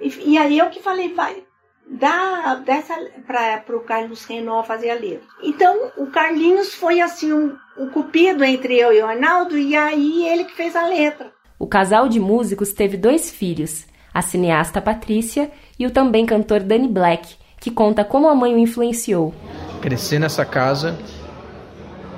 E, 0.00 0.32
e, 0.32 0.38
aí 0.38 0.58
eu 0.58 0.68
que 0.68 0.82
falei, 0.82 1.14
vai, 1.14 1.42
dá 1.88 2.56
dessa 2.56 2.94
para 3.26 3.76
o 3.76 3.80
Carlos 3.80 4.24
Renó 4.24 4.62
fazer 4.62 4.90
a 4.90 4.94
letra. 4.94 5.26
Então 5.42 5.92
o 5.96 6.06
Carlinhos 6.06 6.74
foi 6.74 7.00
assim 7.00 7.32
um, 7.32 7.56
um 7.78 7.88
cupido 7.88 8.44
entre 8.44 8.76
eu 8.76 8.92
e 8.92 9.00
o 9.00 9.06
Arnaldo, 9.06 9.56
e 9.56 9.76
aí 9.76 10.26
ele 10.26 10.44
que 10.44 10.54
fez 10.54 10.74
a 10.74 10.86
letra. 10.86 11.32
O 11.58 11.66
casal 11.66 12.08
de 12.08 12.20
músicos 12.20 12.72
teve 12.72 12.96
dois 12.96 13.30
filhos, 13.30 13.86
a 14.12 14.20
cineasta 14.20 14.80
Patrícia 14.80 15.50
e 15.78 15.86
o 15.86 15.90
também 15.90 16.26
cantor 16.26 16.60
Danny 16.60 16.88
Black, 16.88 17.36
que 17.60 17.70
conta 17.70 18.04
como 18.04 18.28
a 18.28 18.34
mãe 18.34 18.54
o 18.54 18.58
influenciou. 18.58 19.34
Crescer 19.80 20.18
nessa 20.18 20.44
casa 20.44 20.98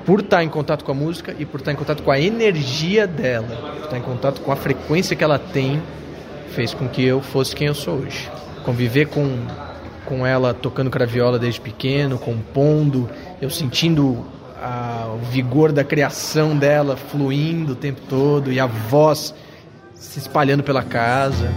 por 0.05 0.21
estar 0.21 0.43
em 0.43 0.49
contato 0.49 0.85
com 0.85 0.93
a 0.93 0.95
música 0.95 1.37
e 1.39 1.45
por 1.45 1.61
estar 1.61 1.73
em 1.73 1.77
contato 1.77 2.03
com 2.03 2.11
a 2.11 2.19
energia 2.19 3.07
dela, 3.07 3.75
por 3.75 3.85
estar 3.85 3.99
em 3.99 4.03
contato 4.03 4.41
com 4.41 4.51
a 4.51 4.57
frequência 4.57 5.15
que 5.15 5.23
ela 5.23 5.39
tem, 5.39 5.83
fez 6.55 6.73
com 6.73 6.89
que 6.89 7.05
eu 7.05 7.21
fosse 7.21 7.55
quem 7.55 7.67
eu 7.67 7.75
sou 7.75 7.99
hoje. 7.99 8.31
Conviver 8.65 9.07
com, 9.07 9.47
com 10.05 10.27
ela 10.27 10.53
tocando 10.53 10.91
craviola 10.91 11.39
desde 11.39 11.61
pequeno, 11.61 12.19
compondo 12.19 13.09
eu 13.41 13.51
sentindo 13.51 14.25
a, 14.63 15.15
o 15.15 15.19
vigor 15.31 15.73
da 15.73 15.85
criação 15.85 16.57
dela 16.57 16.97
fluindo 16.97 17.73
o 17.73 17.77
tempo 17.77 18.01
todo 18.09 18.53
e 18.53 18.59
a 18.59 18.67
voz 18.67 19.35
se 19.95 20.19
espalhando 20.19 20.63
pela 20.63 20.83
casa. 20.83 21.49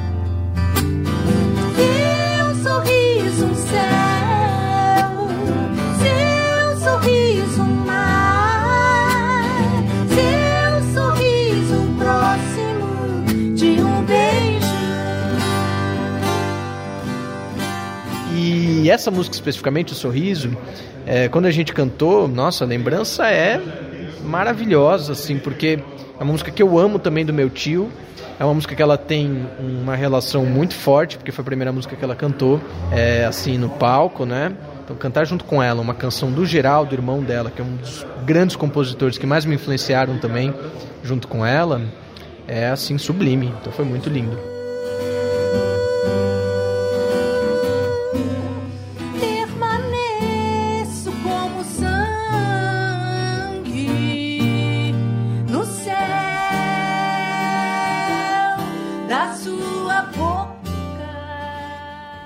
Essa 18.92 19.10
música 19.10 19.34
especificamente, 19.34 19.94
o 19.94 19.96
Sorriso, 19.96 20.52
é, 21.06 21.30
quando 21.30 21.46
a 21.46 21.52
gente 21.52 21.72
cantou, 21.72 22.28
nossa, 22.28 22.66
a 22.66 22.68
lembrança 22.68 23.26
é 23.26 23.58
maravilhosa, 24.22 25.14
assim, 25.14 25.40
porque 25.40 25.80
é 26.20 26.24
uma 26.24 26.34
música 26.34 26.52
que 26.52 26.62
eu 26.62 26.78
amo 26.78 27.00
também 27.00 27.26
do 27.26 27.32
meu 27.32 27.50
tio. 27.50 27.90
É 28.38 28.44
uma 28.44 28.54
música 28.54 28.76
que 28.76 28.82
ela 28.82 28.98
tem 28.98 29.48
uma 29.58 29.96
relação 29.96 30.46
muito 30.46 30.76
forte, 30.76 31.16
porque 31.16 31.32
foi 31.32 31.42
a 31.42 31.46
primeira 31.46 31.72
música 31.72 31.96
que 31.96 32.04
ela 32.04 32.18
cantou, 32.18 32.60
é, 32.92 33.24
assim, 33.24 33.58
no 33.58 33.70
palco, 33.70 34.26
né? 34.26 34.52
Então, 34.84 34.94
cantar 34.98 35.26
junto 35.26 35.46
com 35.46 35.64
ela 35.64 35.80
uma 35.80 35.94
canção 35.94 36.30
do 36.30 36.46
Geraldo, 36.46 36.94
irmão 36.94 37.24
dela, 37.24 37.50
que 37.50 37.62
é 37.62 37.64
um 37.64 37.78
dos 37.78 38.06
grandes 38.26 38.58
compositores 38.58 39.18
que 39.18 39.26
mais 39.26 39.46
me 39.46 39.56
influenciaram 39.56 40.18
também, 40.18 40.54
junto 41.02 41.30
com 41.30 41.46
ela, 41.46 41.82
é, 42.46 42.68
assim, 42.68 42.98
sublime. 42.98 43.54
Então, 43.62 43.72
foi 43.72 43.86
muito 43.86 44.10
lindo. 44.10 44.51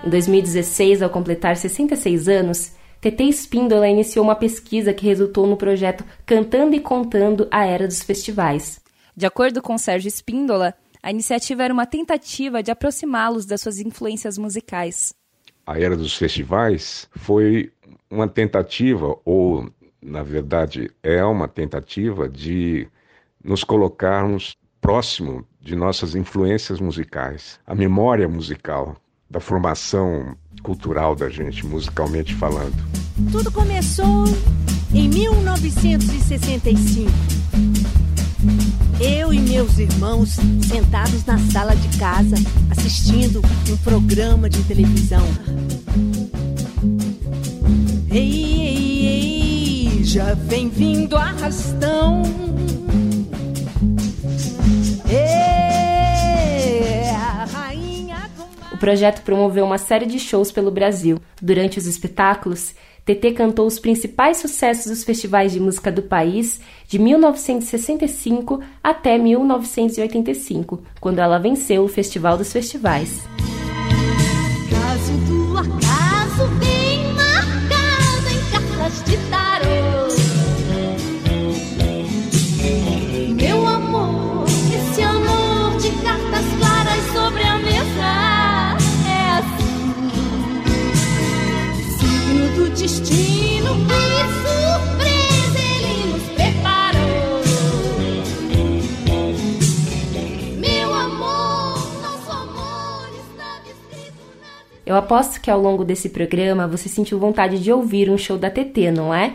Em 0.06 0.10
2016, 0.10 1.02
ao 1.02 1.10
completar 1.10 1.58
66 1.58 2.30
anos, 2.30 2.74
TT 3.02 3.24
Espíndola 3.24 3.90
iniciou 3.90 4.24
uma 4.24 4.36
pesquisa 4.36 4.94
que 4.94 5.04
resultou 5.04 5.48
no 5.48 5.58
projeto 5.58 6.04
Cantando 6.28 6.76
e 6.76 6.80
Contando 6.80 7.48
a 7.50 7.66
Era 7.66 7.88
dos 7.88 8.04
Festivais. 8.04 8.80
De 9.18 9.26
acordo 9.26 9.64
com 9.64 9.80
Sérgio 9.80 10.08
Espíndola, 10.08 10.76
a 11.02 11.10
iniciativa 11.10 11.64
era 11.64 11.74
uma 11.74 11.88
tentativa 11.88 12.62
de 12.62 12.70
aproximá-los 12.70 13.48
das 13.48 13.62
suas 13.62 13.80
influências 13.80 14.38
musicais. 14.38 15.16
A 15.66 15.80
Era 15.80 15.98
dos 15.98 16.16
Festivais 16.16 17.10
foi 17.16 17.72
uma 18.08 18.28
tentativa, 18.28 19.18
ou 19.26 19.68
na 20.00 20.22
verdade 20.22 20.92
é 21.02 21.26
uma 21.26 21.48
tentativa, 21.48 22.30
de 22.30 22.88
nos 23.44 23.64
colocarmos 23.64 24.56
próximo 24.80 25.48
de 25.60 25.76
nossas 25.76 26.14
influências 26.14 26.80
musicais, 26.80 27.60
a 27.66 27.74
memória 27.74 28.28
musical, 28.28 28.96
da 29.30 29.40
formação 29.40 30.36
cultural 30.64 31.16
da 31.16 31.30
gente, 31.30 31.64
musicalmente 31.66 32.34
falando. 32.36 32.76
Tudo 33.32 33.50
começou 33.52 34.26
em 34.94 35.08
1965. 35.08 37.10
Eu 39.00 39.34
e 39.34 39.40
meus 39.40 39.78
irmãos 39.78 40.36
sentados 40.68 41.24
na 41.26 41.38
sala 41.38 41.76
de 41.76 41.98
casa 41.98 42.36
assistindo 42.72 43.42
um 43.70 43.78
programa 43.78 44.50
de 44.50 44.62
televisão. 44.64 45.24
Ei, 48.12 48.62
ei, 48.62 49.88
ei, 49.98 50.04
já 50.04 50.34
vem 50.34 50.68
vindo 50.70 51.16
arrastão. 51.18 52.24
O 58.76 58.78
projeto 58.78 59.22
promoveu 59.22 59.64
uma 59.64 59.78
série 59.78 60.06
de 60.06 60.20
shows 60.20 60.52
pelo 60.52 60.70
Brasil. 60.70 61.18
Durante 61.42 61.80
os 61.80 61.86
espetáculos, 61.86 62.76
TT 63.06 63.32
cantou 63.32 63.66
os 63.66 63.80
principais 63.80 64.36
sucessos 64.36 64.88
dos 64.88 65.02
festivais 65.06 65.54
de 65.54 65.62
música 65.62 65.90
do 65.90 66.02
país 66.02 66.60
de 66.86 67.00
1965 67.00 68.60
até 68.84 69.18
1985, 69.18 70.84
quando 71.00 71.20
ela 71.20 71.38
venceu 71.38 71.86
o 71.86 71.88
Festival 71.88 72.38
dos 72.38 72.52
Festivais. 72.52 73.24
Eu 104.86 104.96
aposto 104.96 105.42
que 105.42 105.50
ao 105.50 105.60
longo 105.60 105.84
desse 105.84 106.10
programa 106.10 106.68
você 106.68 106.88
sentiu 106.88 107.18
vontade 107.18 107.58
de 107.58 107.72
ouvir 107.72 108.10
um 108.10 108.18
show 108.18 108.38
da 108.38 108.52
TT, 108.52 108.92
não 108.92 109.12
é? 109.12 109.34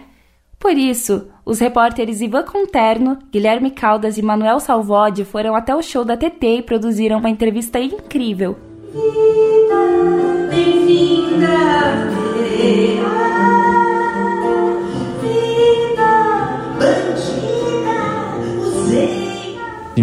Por 0.61 0.77
isso, 0.77 1.27
os 1.45 1.59
repórteres 1.59 2.21
Ivan 2.21 2.45
Conterno, 2.45 3.19
Guilherme 3.33 3.71
Caldas 3.71 4.17
e 4.17 4.23
Manuel 4.23 4.61
Salvodi 4.61 5.25
foram 5.25 5.57
até 5.57 5.75
o 5.75 5.83
show 5.83 6.05
da 6.05 6.17
TT 6.17 6.59
e 6.59 6.63
produziram 6.63 7.19
uma 7.19 7.31
entrevista 7.31 7.81
incrível. 7.81 8.57
Bem-vinda, 10.51 11.49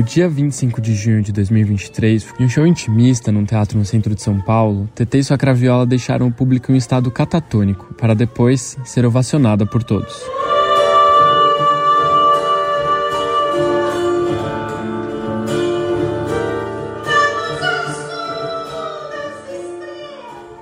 dia 0.08 0.30
25 0.30 0.80
de 0.80 0.96
junho 0.96 1.22
de 1.22 1.34
2023, 1.34 2.28
em 2.39 2.46
um 2.46 2.50
show 2.50 2.65
intimista 2.65 3.30
num 3.30 3.43
teatro 3.43 3.78
no 3.78 3.84
centro 3.84 4.15
de 4.15 4.22
São 4.22 4.39
Paulo, 4.39 4.89
TT 4.96 5.17
e 5.17 5.24
sua 5.26 5.38
craviola 5.38 5.86
deixaram 5.86 6.28
o 6.28 6.32
público 6.32 6.72
em 6.72 6.76
um 6.76 6.78
estado 6.78 7.12
catatônico, 7.12 7.93
para 7.96 8.15
depois 8.15 8.78
ser 8.86 9.06
ovacionada 9.06 9.65
por 9.65 9.84
todos. 9.84 10.17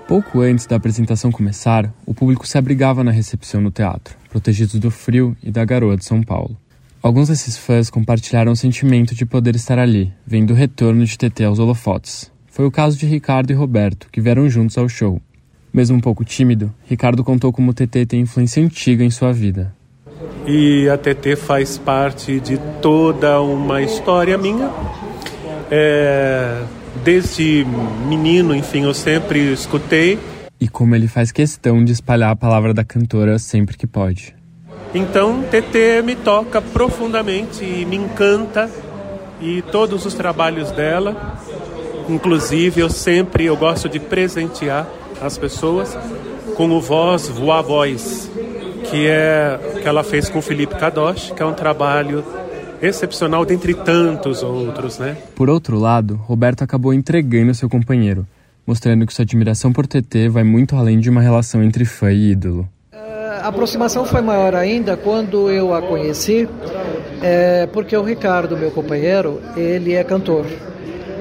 Pouco 0.07 0.41
antes 0.41 0.65
da 0.65 0.75
apresentação 0.75 1.31
começar, 1.31 1.93
o 2.03 2.15
público 2.15 2.47
se 2.47 2.57
abrigava 2.57 3.03
na 3.03 3.11
recepção 3.11 3.61
no 3.61 3.69
teatro, 3.69 4.15
protegidos 4.29 4.79
do 4.79 4.89
frio 4.89 5.37
e 5.43 5.51
da 5.51 5.63
garoa 5.63 5.95
de 5.95 6.03
São 6.03 6.23
Paulo. 6.23 6.57
Alguns 7.05 7.27
desses 7.27 7.55
fãs 7.55 7.87
compartilharam 7.87 8.51
o 8.51 8.55
sentimento 8.55 9.13
de 9.13 9.27
poder 9.27 9.55
estar 9.55 9.77
ali, 9.77 10.11
vendo 10.25 10.49
o 10.49 10.55
retorno 10.55 11.05
de 11.05 11.15
TT 11.15 11.43
aos 11.43 11.59
holofotes. 11.59 12.31
Foi 12.47 12.65
o 12.65 12.71
caso 12.71 12.97
de 12.97 13.05
Ricardo 13.05 13.51
e 13.51 13.53
Roberto, 13.53 14.07
que 14.11 14.19
vieram 14.19 14.49
juntos 14.49 14.75
ao 14.75 14.89
show. 14.89 15.21
Mesmo 15.71 15.97
um 15.97 15.99
pouco 15.99 16.25
tímido, 16.25 16.73
Ricardo 16.89 17.23
contou 17.23 17.53
como 17.53 17.69
o 17.69 17.73
TT 17.75 18.07
tem 18.07 18.21
influência 18.21 18.63
antiga 18.63 19.03
em 19.03 19.11
sua 19.11 19.31
vida. 19.31 19.71
E 20.47 20.89
a 20.89 20.97
TT 20.97 21.35
faz 21.35 21.77
parte 21.77 22.39
de 22.39 22.57
toda 22.81 23.39
uma 23.39 23.83
história 23.83 24.35
minha. 24.35 24.71
É, 25.69 26.63
desde 27.03 27.67
menino, 28.09 28.55
enfim, 28.55 28.81
eu 28.81 28.95
sempre 28.95 29.53
escutei. 29.53 30.17
E 30.59 30.67
como 30.67 30.95
ele 30.95 31.07
faz 31.07 31.31
questão 31.31 31.85
de 31.85 31.91
espalhar 31.91 32.31
a 32.31 32.35
palavra 32.35 32.73
da 32.73 32.83
cantora 32.83 33.37
sempre 33.37 33.77
que 33.77 33.85
pode. 33.85 34.33
Então, 34.95 35.43
TT 35.43 36.01
me 36.05 36.15
toca 36.15 36.61
profundamente 36.61 37.65
e 37.65 37.85
me 37.85 37.97
encanta 37.97 38.71
e 39.41 39.61
todos 39.61 40.05
os 40.05 40.13
trabalhos 40.13 40.71
dela, 40.71 41.37
inclusive 42.07 42.79
eu 42.79 42.89
sempre 42.89 43.43
eu 43.43 43.57
gosto 43.57 43.89
de 43.89 43.99
presentear 43.99 44.87
as 45.21 45.37
pessoas 45.37 45.97
com 46.55 46.69
o 46.69 46.79
Voz 46.79 47.27
Voa 47.27 47.61
Voz, 47.61 48.31
que 48.89 49.05
é 49.05 49.59
que 49.81 49.85
ela 49.85 50.01
fez 50.01 50.29
com 50.29 50.41
Felipe 50.41 50.75
Kadosh, 50.75 51.33
que 51.35 51.43
é 51.43 51.45
um 51.45 51.53
trabalho 51.53 52.23
excepcional 52.81 53.43
dentre 53.43 53.73
tantos 53.73 54.43
outros, 54.43 54.97
né? 54.97 55.17
Por 55.35 55.49
outro 55.49 55.77
lado, 55.77 56.15
Roberto 56.23 56.61
acabou 56.61 56.93
entregando 56.93 57.53
seu 57.53 57.67
companheiro, 57.67 58.25
mostrando 58.65 59.05
que 59.05 59.13
sua 59.13 59.23
admiração 59.23 59.73
por 59.73 59.85
TT 59.85 60.29
vai 60.29 60.45
muito 60.45 60.73
além 60.77 61.01
de 61.01 61.09
uma 61.09 61.21
relação 61.21 61.61
entre 61.61 61.83
fã 61.83 62.13
e 62.13 62.31
ídolo. 62.31 62.65
A 63.45 63.49
aproximação 63.49 64.05
foi 64.05 64.21
maior 64.21 64.55
ainda 64.55 64.97
quando 64.97 65.51
eu 65.51 65.71
a 65.71 65.79
conheci, 65.79 66.49
é, 67.21 67.67
porque 67.67 67.95
o 67.95 68.01
Ricardo, 68.01 68.57
meu 68.57 68.71
companheiro, 68.71 69.39
ele 69.55 69.93
é 69.93 70.03
cantor. 70.03 70.47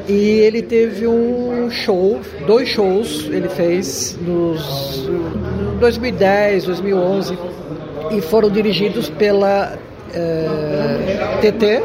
E 0.08 0.14
ele 0.40 0.62
teve 0.62 1.06
um 1.06 1.70
show, 1.70 2.18
dois 2.46 2.70
shows 2.70 3.28
ele 3.30 3.50
fez 3.50 4.16
nos 4.22 5.06
2010, 5.78 6.64
2011. 6.64 7.38
e 8.12 8.22
foram 8.22 8.48
dirigidos 8.48 9.10
pela 9.10 9.76
é, 10.14 11.38
TT 11.42 11.82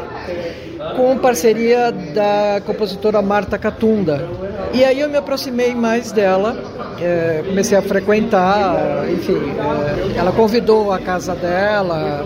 com 0.96 1.18
parceria 1.18 1.92
da 1.92 2.62
compositora 2.64 3.20
Marta 3.20 3.58
Catunda. 3.58 4.26
E 4.72 4.84
aí 4.84 5.00
eu 5.00 5.08
me 5.08 5.16
aproximei 5.16 5.74
mais 5.74 6.12
dela, 6.12 6.56
é, 7.00 7.42
comecei 7.46 7.76
a 7.76 7.82
frequentar, 7.82 9.10
enfim, 9.10 9.34
é, 9.34 10.18
ela 10.18 10.32
convidou 10.32 10.92
a 10.92 10.98
casa 10.98 11.34
dela 11.34 12.24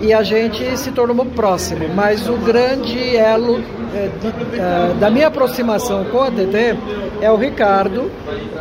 e 0.00 0.12
a 0.12 0.22
gente 0.22 0.76
se 0.78 0.92
tornou 0.92 1.26
próximo. 1.26 1.88
Mas 1.94 2.28
o 2.28 2.36
grande 2.36 3.16
elo 3.16 3.60
é, 3.94 4.10
é, 4.56 4.94
da 4.98 5.10
minha 5.10 5.26
aproximação 5.26 6.04
com 6.06 6.22
a 6.22 6.30
TT 6.30 6.76
é 7.20 7.30
o 7.30 7.36
Ricardo, 7.36 8.10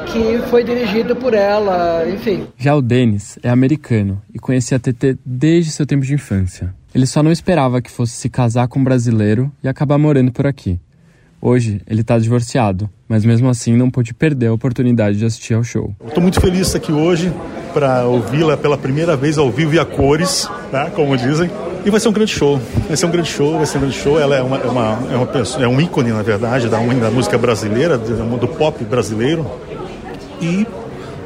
que 0.08 0.40
foi 0.50 0.64
dirigido 0.64 1.16
por 1.16 1.34
ela, 1.34 2.08
enfim. 2.10 2.48
Já 2.58 2.76
o 2.76 2.82
Denis 2.82 3.38
é 3.42 3.50
americano 3.50 4.22
e 4.34 4.40
conhecia 4.40 4.78
a 4.78 4.80
TT 4.80 5.18
desde 5.26 5.72
seu 5.72 5.86
tempo 5.86 6.06
de 6.06 6.14
infância. 6.14 6.74
Ele 6.94 7.06
só 7.06 7.24
não 7.24 7.32
esperava 7.32 7.82
que 7.82 7.90
fosse 7.90 8.14
se 8.14 8.30
casar 8.30 8.68
com 8.68 8.80
um 8.80 8.84
brasileiro 8.84 9.52
e 9.64 9.68
acabar 9.68 9.98
morando 9.98 10.32
por 10.32 10.46
aqui. 10.46 10.80
Hoje, 11.42 11.82
ele 11.88 12.02
está 12.02 12.20
divorciado, 12.20 12.88
mas 13.10 13.26
mesmo 13.26 13.50
assim 13.50 13.76
não 13.76 13.90
pôde 13.90 14.14
perder 14.14 14.48
a 14.48 14.54
oportunidade 14.54 15.18
de 15.18 15.26
assistir 15.26 15.56
ao 15.56 15.64
show. 15.64 15.96
Estou 16.06 16.22
muito 16.22 16.40
feliz 16.40 16.58
de 16.58 16.62
estar 16.68 16.78
aqui 16.78 16.92
hoje 16.92 17.34
para 17.74 18.06
ouvi-la 18.06 18.56
pela 18.56 18.78
primeira 18.78 19.18
vez 19.18 19.40
ao 19.40 19.50
vivo 19.50 19.74
e 19.74 19.80
a 19.80 19.86
cores, 19.86 20.48
né, 20.72 20.92
como 20.96 21.18
dizem. 21.18 21.50
E 21.84 21.90
vai 21.90 22.00
ser 22.00 22.10
um 22.10 22.14
grande 22.14 22.32
show, 22.32 22.62
vai 22.88 22.96
ser 22.96 23.08
um 23.08 23.12
grande 23.12 23.30
show, 23.30 23.58
vai 23.58 23.66
ser 23.66 23.80
um 23.80 23.82
grande 23.82 23.98
show. 23.98 24.20
Ela 24.20 24.36
é, 24.36 24.42
uma, 24.44 24.58
é, 24.58 24.68
uma, 24.68 25.00
é, 25.12 25.16
uma 25.16 25.26
pessoa, 25.26 25.66
é 25.66 25.68
um 25.68 25.82
ícone, 25.82 26.12
na 26.12 26.22
verdade, 26.22 26.70
da, 26.70 26.78
da 26.78 27.10
música 27.10 27.40
brasileira, 27.40 27.98
do 27.98 28.48
pop 28.48 28.84
brasileiro. 28.86 29.50
E 30.40 30.68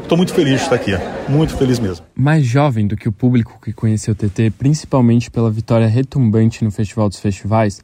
Estou 0.06 0.20
muito 0.20 0.36
feliz 0.36 0.60
de 0.60 0.62
estar 0.62 0.76
aqui, 0.76 0.92
muito 1.28 1.58
feliz 1.58 1.80
mesmo. 1.80 2.06
Mais 2.16 2.46
jovem 2.46 2.86
do 2.86 2.96
que 2.96 3.10
o 3.10 3.12
público 3.12 3.60
que 3.60 3.74
conheceu 3.74 4.12
o 4.12 4.16
TT, 4.16 4.52
principalmente 4.52 5.32
pela 5.32 5.50
vitória 5.50 5.88
retumbante 5.88 6.64
no 6.64 6.70
Festival 6.70 7.10
dos 7.10 7.20
Festivais, 7.20 7.82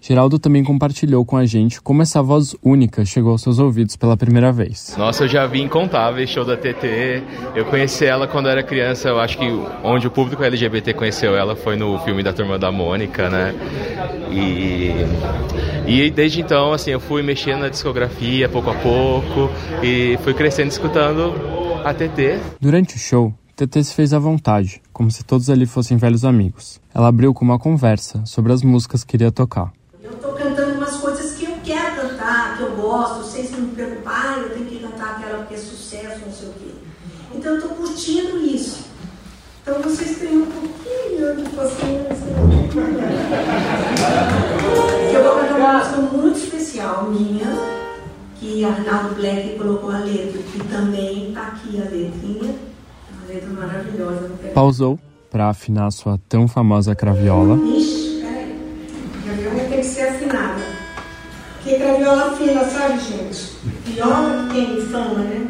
Geraldo 0.00 0.38
também 0.38 0.62
compartilhou 0.62 1.24
com 1.24 1.36
a 1.36 1.44
gente 1.44 1.80
como 1.80 2.02
essa 2.02 2.22
voz 2.22 2.54
única 2.62 3.04
chegou 3.04 3.32
aos 3.32 3.42
seus 3.42 3.58
ouvidos 3.58 3.96
pela 3.96 4.16
primeira 4.16 4.52
vez. 4.52 4.94
Nossa, 4.96 5.24
eu 5.24 5.28
já 5.28 5.46
vi 5.46 5.60
incontáveis 5.60 6.30
show 6.30 6.44
da 6.44 6.56
TT. 6.56 7.22
Eu 7.54 7.64
conheci 7.66 8.04
ela 8.04 8.26
quando 8.26 8.48
era 8.48 8.62
criança. 8.62 9.08
Eu 9.08 9.18
acho 9.18 9.36
que 9.38 9.46
onde 9.82 10.06
o 10.06 10.10
público 10.10 10.42
LGBT 10.42 10.94
conheceu 10.94 11.36
ela 11.36 11.56
foi 11.56 11.76
no 11.76 11.98
filme 12.00 12.22
da 12.22 12.32
Turma 12.32 12.58
da 12.58 12.70
Mônica, 12.70 13.28
né? 13.28 13.54
E, 14.30 14.92
e 15.86 16.10
desde 16.10 16.40
então, 16.40 16.72
assim, 16.72 16.90
eu 16.90 17.00
fui 17.00 17.22
mexendo 17.22 17.60
na 17.60 17.68
discografia 17.68 18.48
pouco 18.48 18.70
a 18.70 18.74
pouco 18.74 19.50
e 19.82 20.18
fui 20.22 20.34
crescendo 20.34 20.68
escutando 20.68 21.34
a 21.84 21.92
TT. 21.92 22.38
Durante 22.60 22.96
o 22.96 22.98
show, 22.98 23.34
TT 23.56 23.84
se 23.84 23.94
fez 23.94 24.12
à 24.12 24.18
vontade, 24.18 24.80
como 24.92 25.10
se 25.10 25.24
todos 25.24 25.50
ali 25.50 25.66
fossem 25.66 25.96
velhos 25.96 26.24
amigos. 26.24 26.80
Ela 26.94 27.08
abriu 27.08 27.34
com 27.34 27.44
uma 27.44 27.58
conversa 27.58 28.24
sobre 28.24 28.52
as 28.52 28.62
músicas 28.62 29.02
que 29.02 29.16
iria 29.16 29.32
tocar. 29.32 29.72
Cantar, 32.28 32.56
que 32.56 32.62
eu 32.62 32.70
gosto, 32.76 33.24
sem 33.24 33.44
se 33.44 33.54
me 33.54 33.74
preocupar, 33.74 34.38
eu 34.38 34.50
tenho 34.50 34.66
que 34.66 34.78
cantar 34.80 35.16
aquela 35.16 35.46
que 35.46 35.54
é 35.54 35.56
sucesso, 35.56 36.20
não 36.24 36.32
sei 36.32 36.48
o 36.48 36.52
quê. 36.52 36.70
Então 37.34 37.50
eu 37.52 37.58
estou 37.58 37.74
curtindo 37.76 38.38
isso. 38.38 38.86
Então 39.62 39.80
vocês 39.82 40.18
têm 40.18 40.36
um 40.36 40.46
pouquinho 40.46 41.36
de 41.36 41.42
paciência. 41.50 42.28
Eu 45.12 45.24
vou 45.24 45.36
cantar 45.36 45.58
uma 45.58 45.78
música 45.78 46.00
muito 46.16 46.38
especial 46.38 47.10
minha, 47.10 47.46
que 48.38 48.64
Arnaldo 48.64 49.14
Black 49.14 49.58
colocou 49.58 49.90
a 49.90 49.98
letra, 49.98 50.40
que 50.42 50.58
também 50.68 51.30
está 51.30 51.48
aqui 51.48 51.80
a 51.80 51.84
letrinha. 51.84 52.54
Uma 53.12 53.26
letra 53.26 53.50
maravilhosa. 53.50 54.30
Pausou 54.54 54.98
para 55.30 55.48
afinar 55.48 55.90
sua 55.90 56.18
tão 56.28 56.46
famosa 56.48 56.94
craviola. 56.94 57.56
Ixi, 57.56 57.87
Afina, 62.08 62.64
sabe, 62.64 62.98
gente? 62.98 63.58
Viola 63.84 64.48
que 64.48 64.54
tem 64.54 64.80
fama, 64.80 65.20
né? 65.20 65.46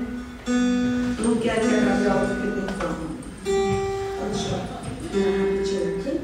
Não 0.46 1.36
quer 1.36 1.60
que 1.60 1.66
a 1.66 1.80
craviola 1.80 2.26
fique 2.26 2.60
com 2.60 2.66
fama. 2.72 2.96
Pode 4.18 4.32
deixar. 4.32 4.62
Tira 5.64 5.88
aqui. 5.96 6.20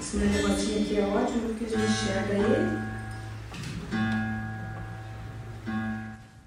Esse 0.00 0.16
meu 0.16 0.28
negocinho 0.28 0.82
aqui 0.82 0.98
é 0.98 1.02
ótimo, 1.02 1.40
porque 1.48 1.64
a 1.64 1.68
gente 1.68 1.90
enxerga 1.90 2.34
ele. 2.34 2.78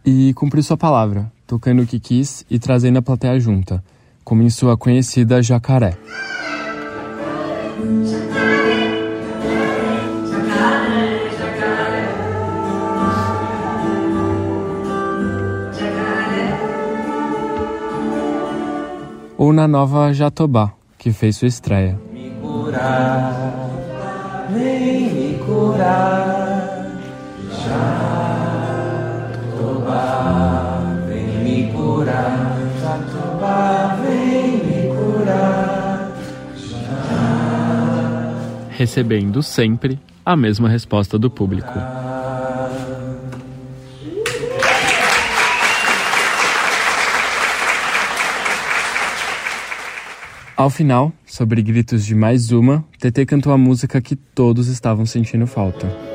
E 0.05 0.33
cumpriu 0.33 0.61
sua 0.61 0.77
palavra, 0.77 1.31
tocando 1.47 1.81
o 1.81 1.87
que 1.87 1.99
quis 1.99 2.45
e 2.49 2.59
trazendo 2.59 2.99
a 2.99 3.01
plateia 3.01 3.39
junta, 3.39 3.83
como 4.23 4.43
em 4.43 4.49
sua 4.49 4.77
conhecida 4.77 5.41
Jacaré. 5.41 5.97
Ou 19.43 19.51
na 19.51 19.67
nova 19.67 20.13
Jatobá, 20.13 20.71
que 20.97 21.12
fez 21.12 21.36
sua 21.36 21.49
estreia. 21.49 21.99
Me 22.13 22.29
curar, 22.41 23.60
vem 24.49 25.13
me 25.13 25.38
curar, 25.39 26.88
Jatobá, 29.51 29.99
vem 31.10 31.27
me 31.43 31.73
curar, 31.73 32.58
Jatobá, 32.82 33.99
vem 34.01 34.63
me 34.63 34.88
curar. 34.95 36.13
Recebendo 38.69 39.43
sempre 39.43 39.99
a 40.25 40.38
mesma 40.38 40.69
resposta 40.69 41.19
do 41.19 41.29
público. 41.29 41.77
Ao 50.55 50.69
final, 50.69 51.11
sobre 51.25 51.63
gritos 51.63 52.05
de 52.05 52.13
mais 52.13 52.51
uma, 52.51 52.85
TT 52.99 53.25
cantou 53.25 53.51
a 53.51 53.57
música 53.57 53.99
que 53.99 54.15
todos 54.15 54.67
estavam 54.67 55.03
sentindo 55.03 55.47
falta. 55.47 56.12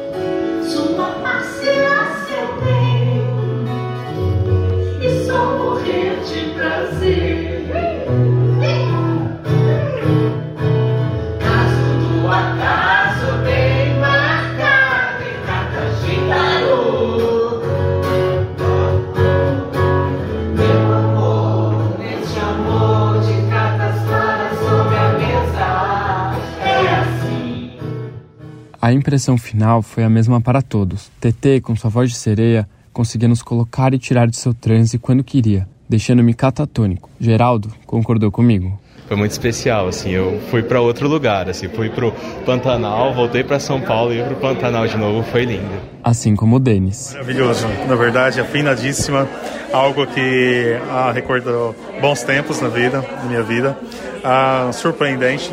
Impressão 29.08 29.38
final 29.38 29.80
foi 29.80 30.04
a 30.04 30.10
mesma 30.10 30.38
para 30.38 30.60
todos. 30.60 31.10
TT, 31.18 31.62
com 31.62 31.74
sua 31.74 31.88
voz 31.88 32.10
de 32.10 32.16
sereia, 32.16 32.68
conseguia 32.92 33.26
nos 33.26 33.40
colocar 33.40 33.94
e 33.94 33.98
tirar 33.98 34.26
de 34.26 34.36
seu 34.36 34.52
transe 34.52 34.98
quando 34.98 35.24
queria, 35.24 35.66
deixando-me 35.88 36.34
catatônico. 36.34 37.08
Geraldo 37.18 37.72
concordou 37.86 38.30
comigo. 38.30 38.78
Foi 39.06 39.16
muito 39.16 39.30
especial, 39.30 39.88
assim, 39.88 40.10
eu 40.10 40.38
fui 40.50 40.62
para 40.62 40.82
outro 40.82 41.08
lugar, 41.08 41.48
assim, 41.48 41.70
fui 41.70 41.88
pro 41.88 42.12
Pantanal, 42.44 43.14
voltei 43.14 43.42
para 43.42 43.58
São 43.58 43.80
Paulo 43.80 44.12
e 44.12 44.22
pro 44.22 44.36
Pantanal 44.36 44.86
de 44.86 44.98
novo, 44.98 45.22
foi 45.30 45.46
lindo. 45.46 45.80
Assim 46.04 46.36
como 46.36 46.56
o 46.56 46.60
Denis. 46.60 47.12
Maravilhoso, 47.14 47.66
na 47.88 47.94
verdade, 47.94 48.42
afinadíssima, 48.42 49.26
algo 49.72 50.06
que 50.06 50.78
ah, 50.90 51.10
recordou 51.12 51.74
bons 52.02 52.22
tempos 52.22 52.60
na 52.60 52.68
vida, 52.68 53.02
na 53.22 53.24
minha 53.24 53.42
vida, 53.42 53.74
ah, 54.22 54.68
surpreendente. 54.74 55.50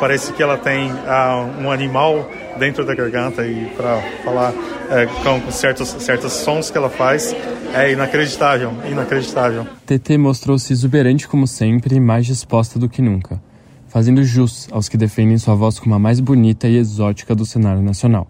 Parece 0.00 0.32
que 0.32 0.42
ela 0.42 0.56
tem 0.56 0.90
ah, 1.06 1.46
um 1.60 1.70
animal 1.70 2.28
dentro 2.58 2.84
da 2.84 2.94
garganta 2.94 3.46
e 3.46 3.66
para 3.76 4.00
falar 4.24 4.52
eh, 4.90 5.06
com 5.22 5.50
certos 5.52 5.88
certos 5.88 6.32
sons 6.32 6.70
que 6.70 6.78
ela 6.78 6.90
faz 6.90 7.34
é 7.74 7.92
inacreditável, 7.92 8.72
inacreditável. 8.90 9.66
TT 9.86 10.18
mostrou-se 10.18 10.72
exuberante 10.72 11.28
como 11.28 11.46
sempre 11.46 11.96
e 11.96 12.00
mais 12.00 12.26
disposta 12.26 12.78
do 12.78 12.88
que 12.88 13.00
nunca, 13.00 13.40
fazendo 13.88 14.24
jus 14.24 14.68
aos 14.72 14.88
que 14.88 14.96
defendem 14.96 15.38
sua 15.38 15.54
voz 15.54 15.78
como 15.78 15.94
a 15.94 15.98
mais 15.98 16.18
bonita 16.18 16.66
e 16.66 16.76
exótica 16.76 17.34
do 17.34 17.46
cenário 17.46 17.82
nacional. 17.82 18.26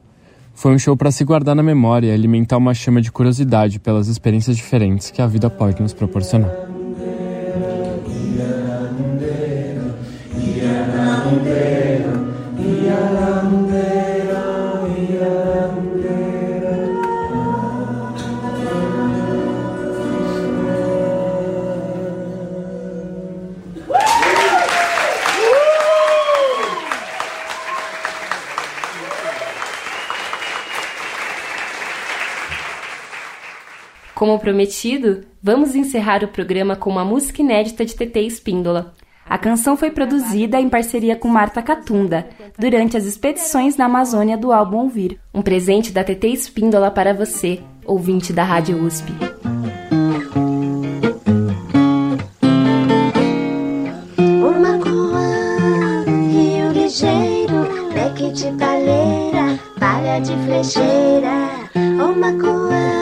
Foi 0.54 0.74
um 0.74 0.78
show 0.78 0.96
para 0.96 1.10
se 1.10 1.24
guardar 1.24 1.54
na 1.54 1.62
memória 1.62 2.08
e 2.08 2.12
alimentar 2.12 2.58
uma 2.58 2.74
chama 2.74 3.00
de 3.00 3.10
curiosidade 3.10 3.78
pelas 3.78 4.08
experiências 4.08 4.56
diferentes 4.56 5.10
que 5.10 5.22
a 5.22 5.26
vida 5.26 5.48
pode 5.48 5.80
nos 5.80 5.94
proporcionar. 5.94 6.69
Prometido, 34.40 35.20
vamos 35.42 35.74
encerrar 35.74 36.24
o 36.24 36.28
programa 36.28 36.74
com 36.74 36.90
uma 36.90 37.04
música 37.04 37.42
inédita 37.42 37.84
de 37.84 37.94
TT 37.94 38.20
Espíndola. 38.22 38.94
A 39.24 39.38
canção 39.38 39.76
foi 39.76 39.92
produzida 39.92 40.60
em 40.60 40.68
parceria 40.68 41.14
com 41.14 41.28
Marta 41.28 41.62
Catunda, 41.62 42.26
durante 42.58 42.96
as 42.96 43.04
expedições 43.04 43.76
na 43.76 43.84
Amazônia 43.84 44.36
do 44.36 44.52
álbum 44.52 44.78
Ouvir. 44.78 45.20
Um 45.32 45.40
presente 45.40 45.92
da 45.92 46.02
TT 46.02 46.26
Espíndola 46.28 46.90
para 46.90 47.14
você, 47.14 47.60
ouvinte 47.86 48.32
da 48.32 48.42
Rádio 48.42 48.82
USP. 48.82 49.12
Uma 54.18 54.80
ligeiro, 56.72 57.92
leque 57.94 58.32
de 58.32 58.50
baleira, 58.50 59.58
palha 59.78 60.18
de 60.20 60.32
flecheira. 60.44 61.50
Uma 61.74 62.32
coa, 62.32 62.99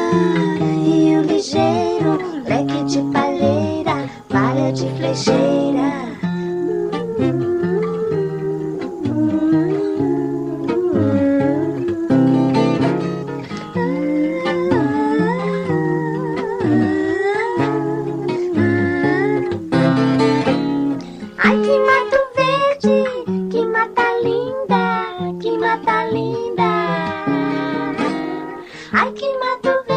Ai, 28.92 29.12
que 29.12 29.27
mato 29.38 29.88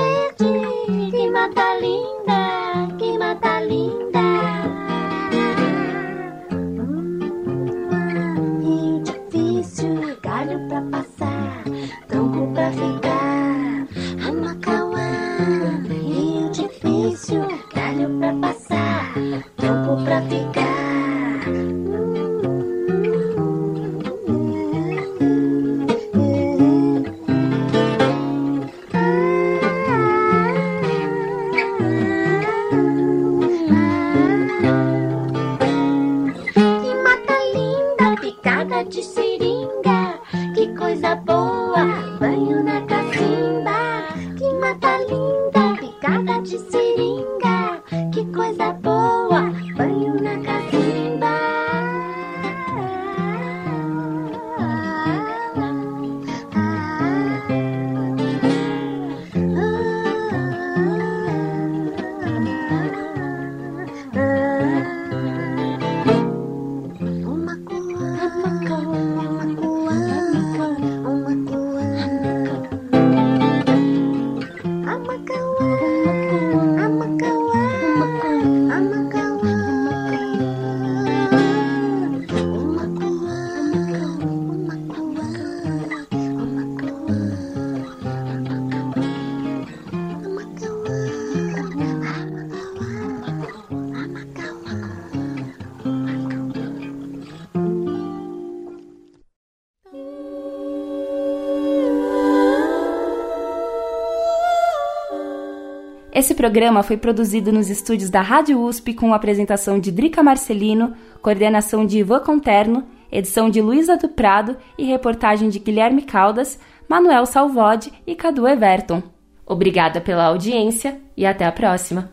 Esse 106.22 106.36
programa 106.36 106.84
foi 106.84 106.98
produzido 106.98 107.52
nos 107.52 107.68
estúdios 107.68 108.12
da 108.12 108.22
Rádio 108.22 108.62
USP 108.62 108.94
com 108.94 109.12
a 109.12 109.16
apresentação 109.16 109.80
de 109.80 109.92
Drica 109.92 110.22
Marcelino, 110.22 110.94
coordenação 111.20 111.84
de 111.84 111.98
Ivan 111.98 112.20
Conterno, 112.20 112.86
edição 113.12 113.50
de 113.50 113.60
Luísa 113.60 113.98
do 113.98 114.08
Prado 114.08 114.56
e 114.78 114.86
reportagem 114.86 115.50
de 115.50 115.58
Guilherme 115.58 116.04
Caldas, 116.04 116.60
Manuel 116.88 117.26
Salvode 117.26 117.92
e 118.06 118.14
Cadu 118.14 118.48
Everton. 118.48 119.02
Obrigada 119.48 120.00
pela 120.00 120.26
audiência 120.26 121.02
e 121.18 121.26
até 121.26 121.44
a 121.44 121.52
próxima. 121.52 122.12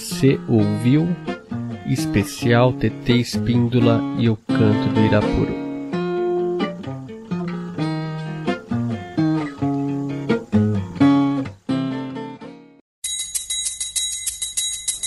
Você 0.00 0.40
ouviu 0.48 1.06
especial 1.86 2.72
TT 2.72 3.20
Espíndola 3.20 4.00
e 4.18 4.30
o 4.30 4.36
Canto 4.36 4.88
do 4.94 5.00
Irapuru. 5.00 5.54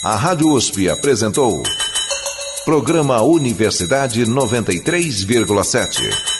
A 0.03 0.15
Rádio 0.15 0.53
USP 0.53 0.87
apresentou 0.87 1.63
Programa 2.63 3.19
Universidade 3.23 4.27
93,7. 4.27 6.32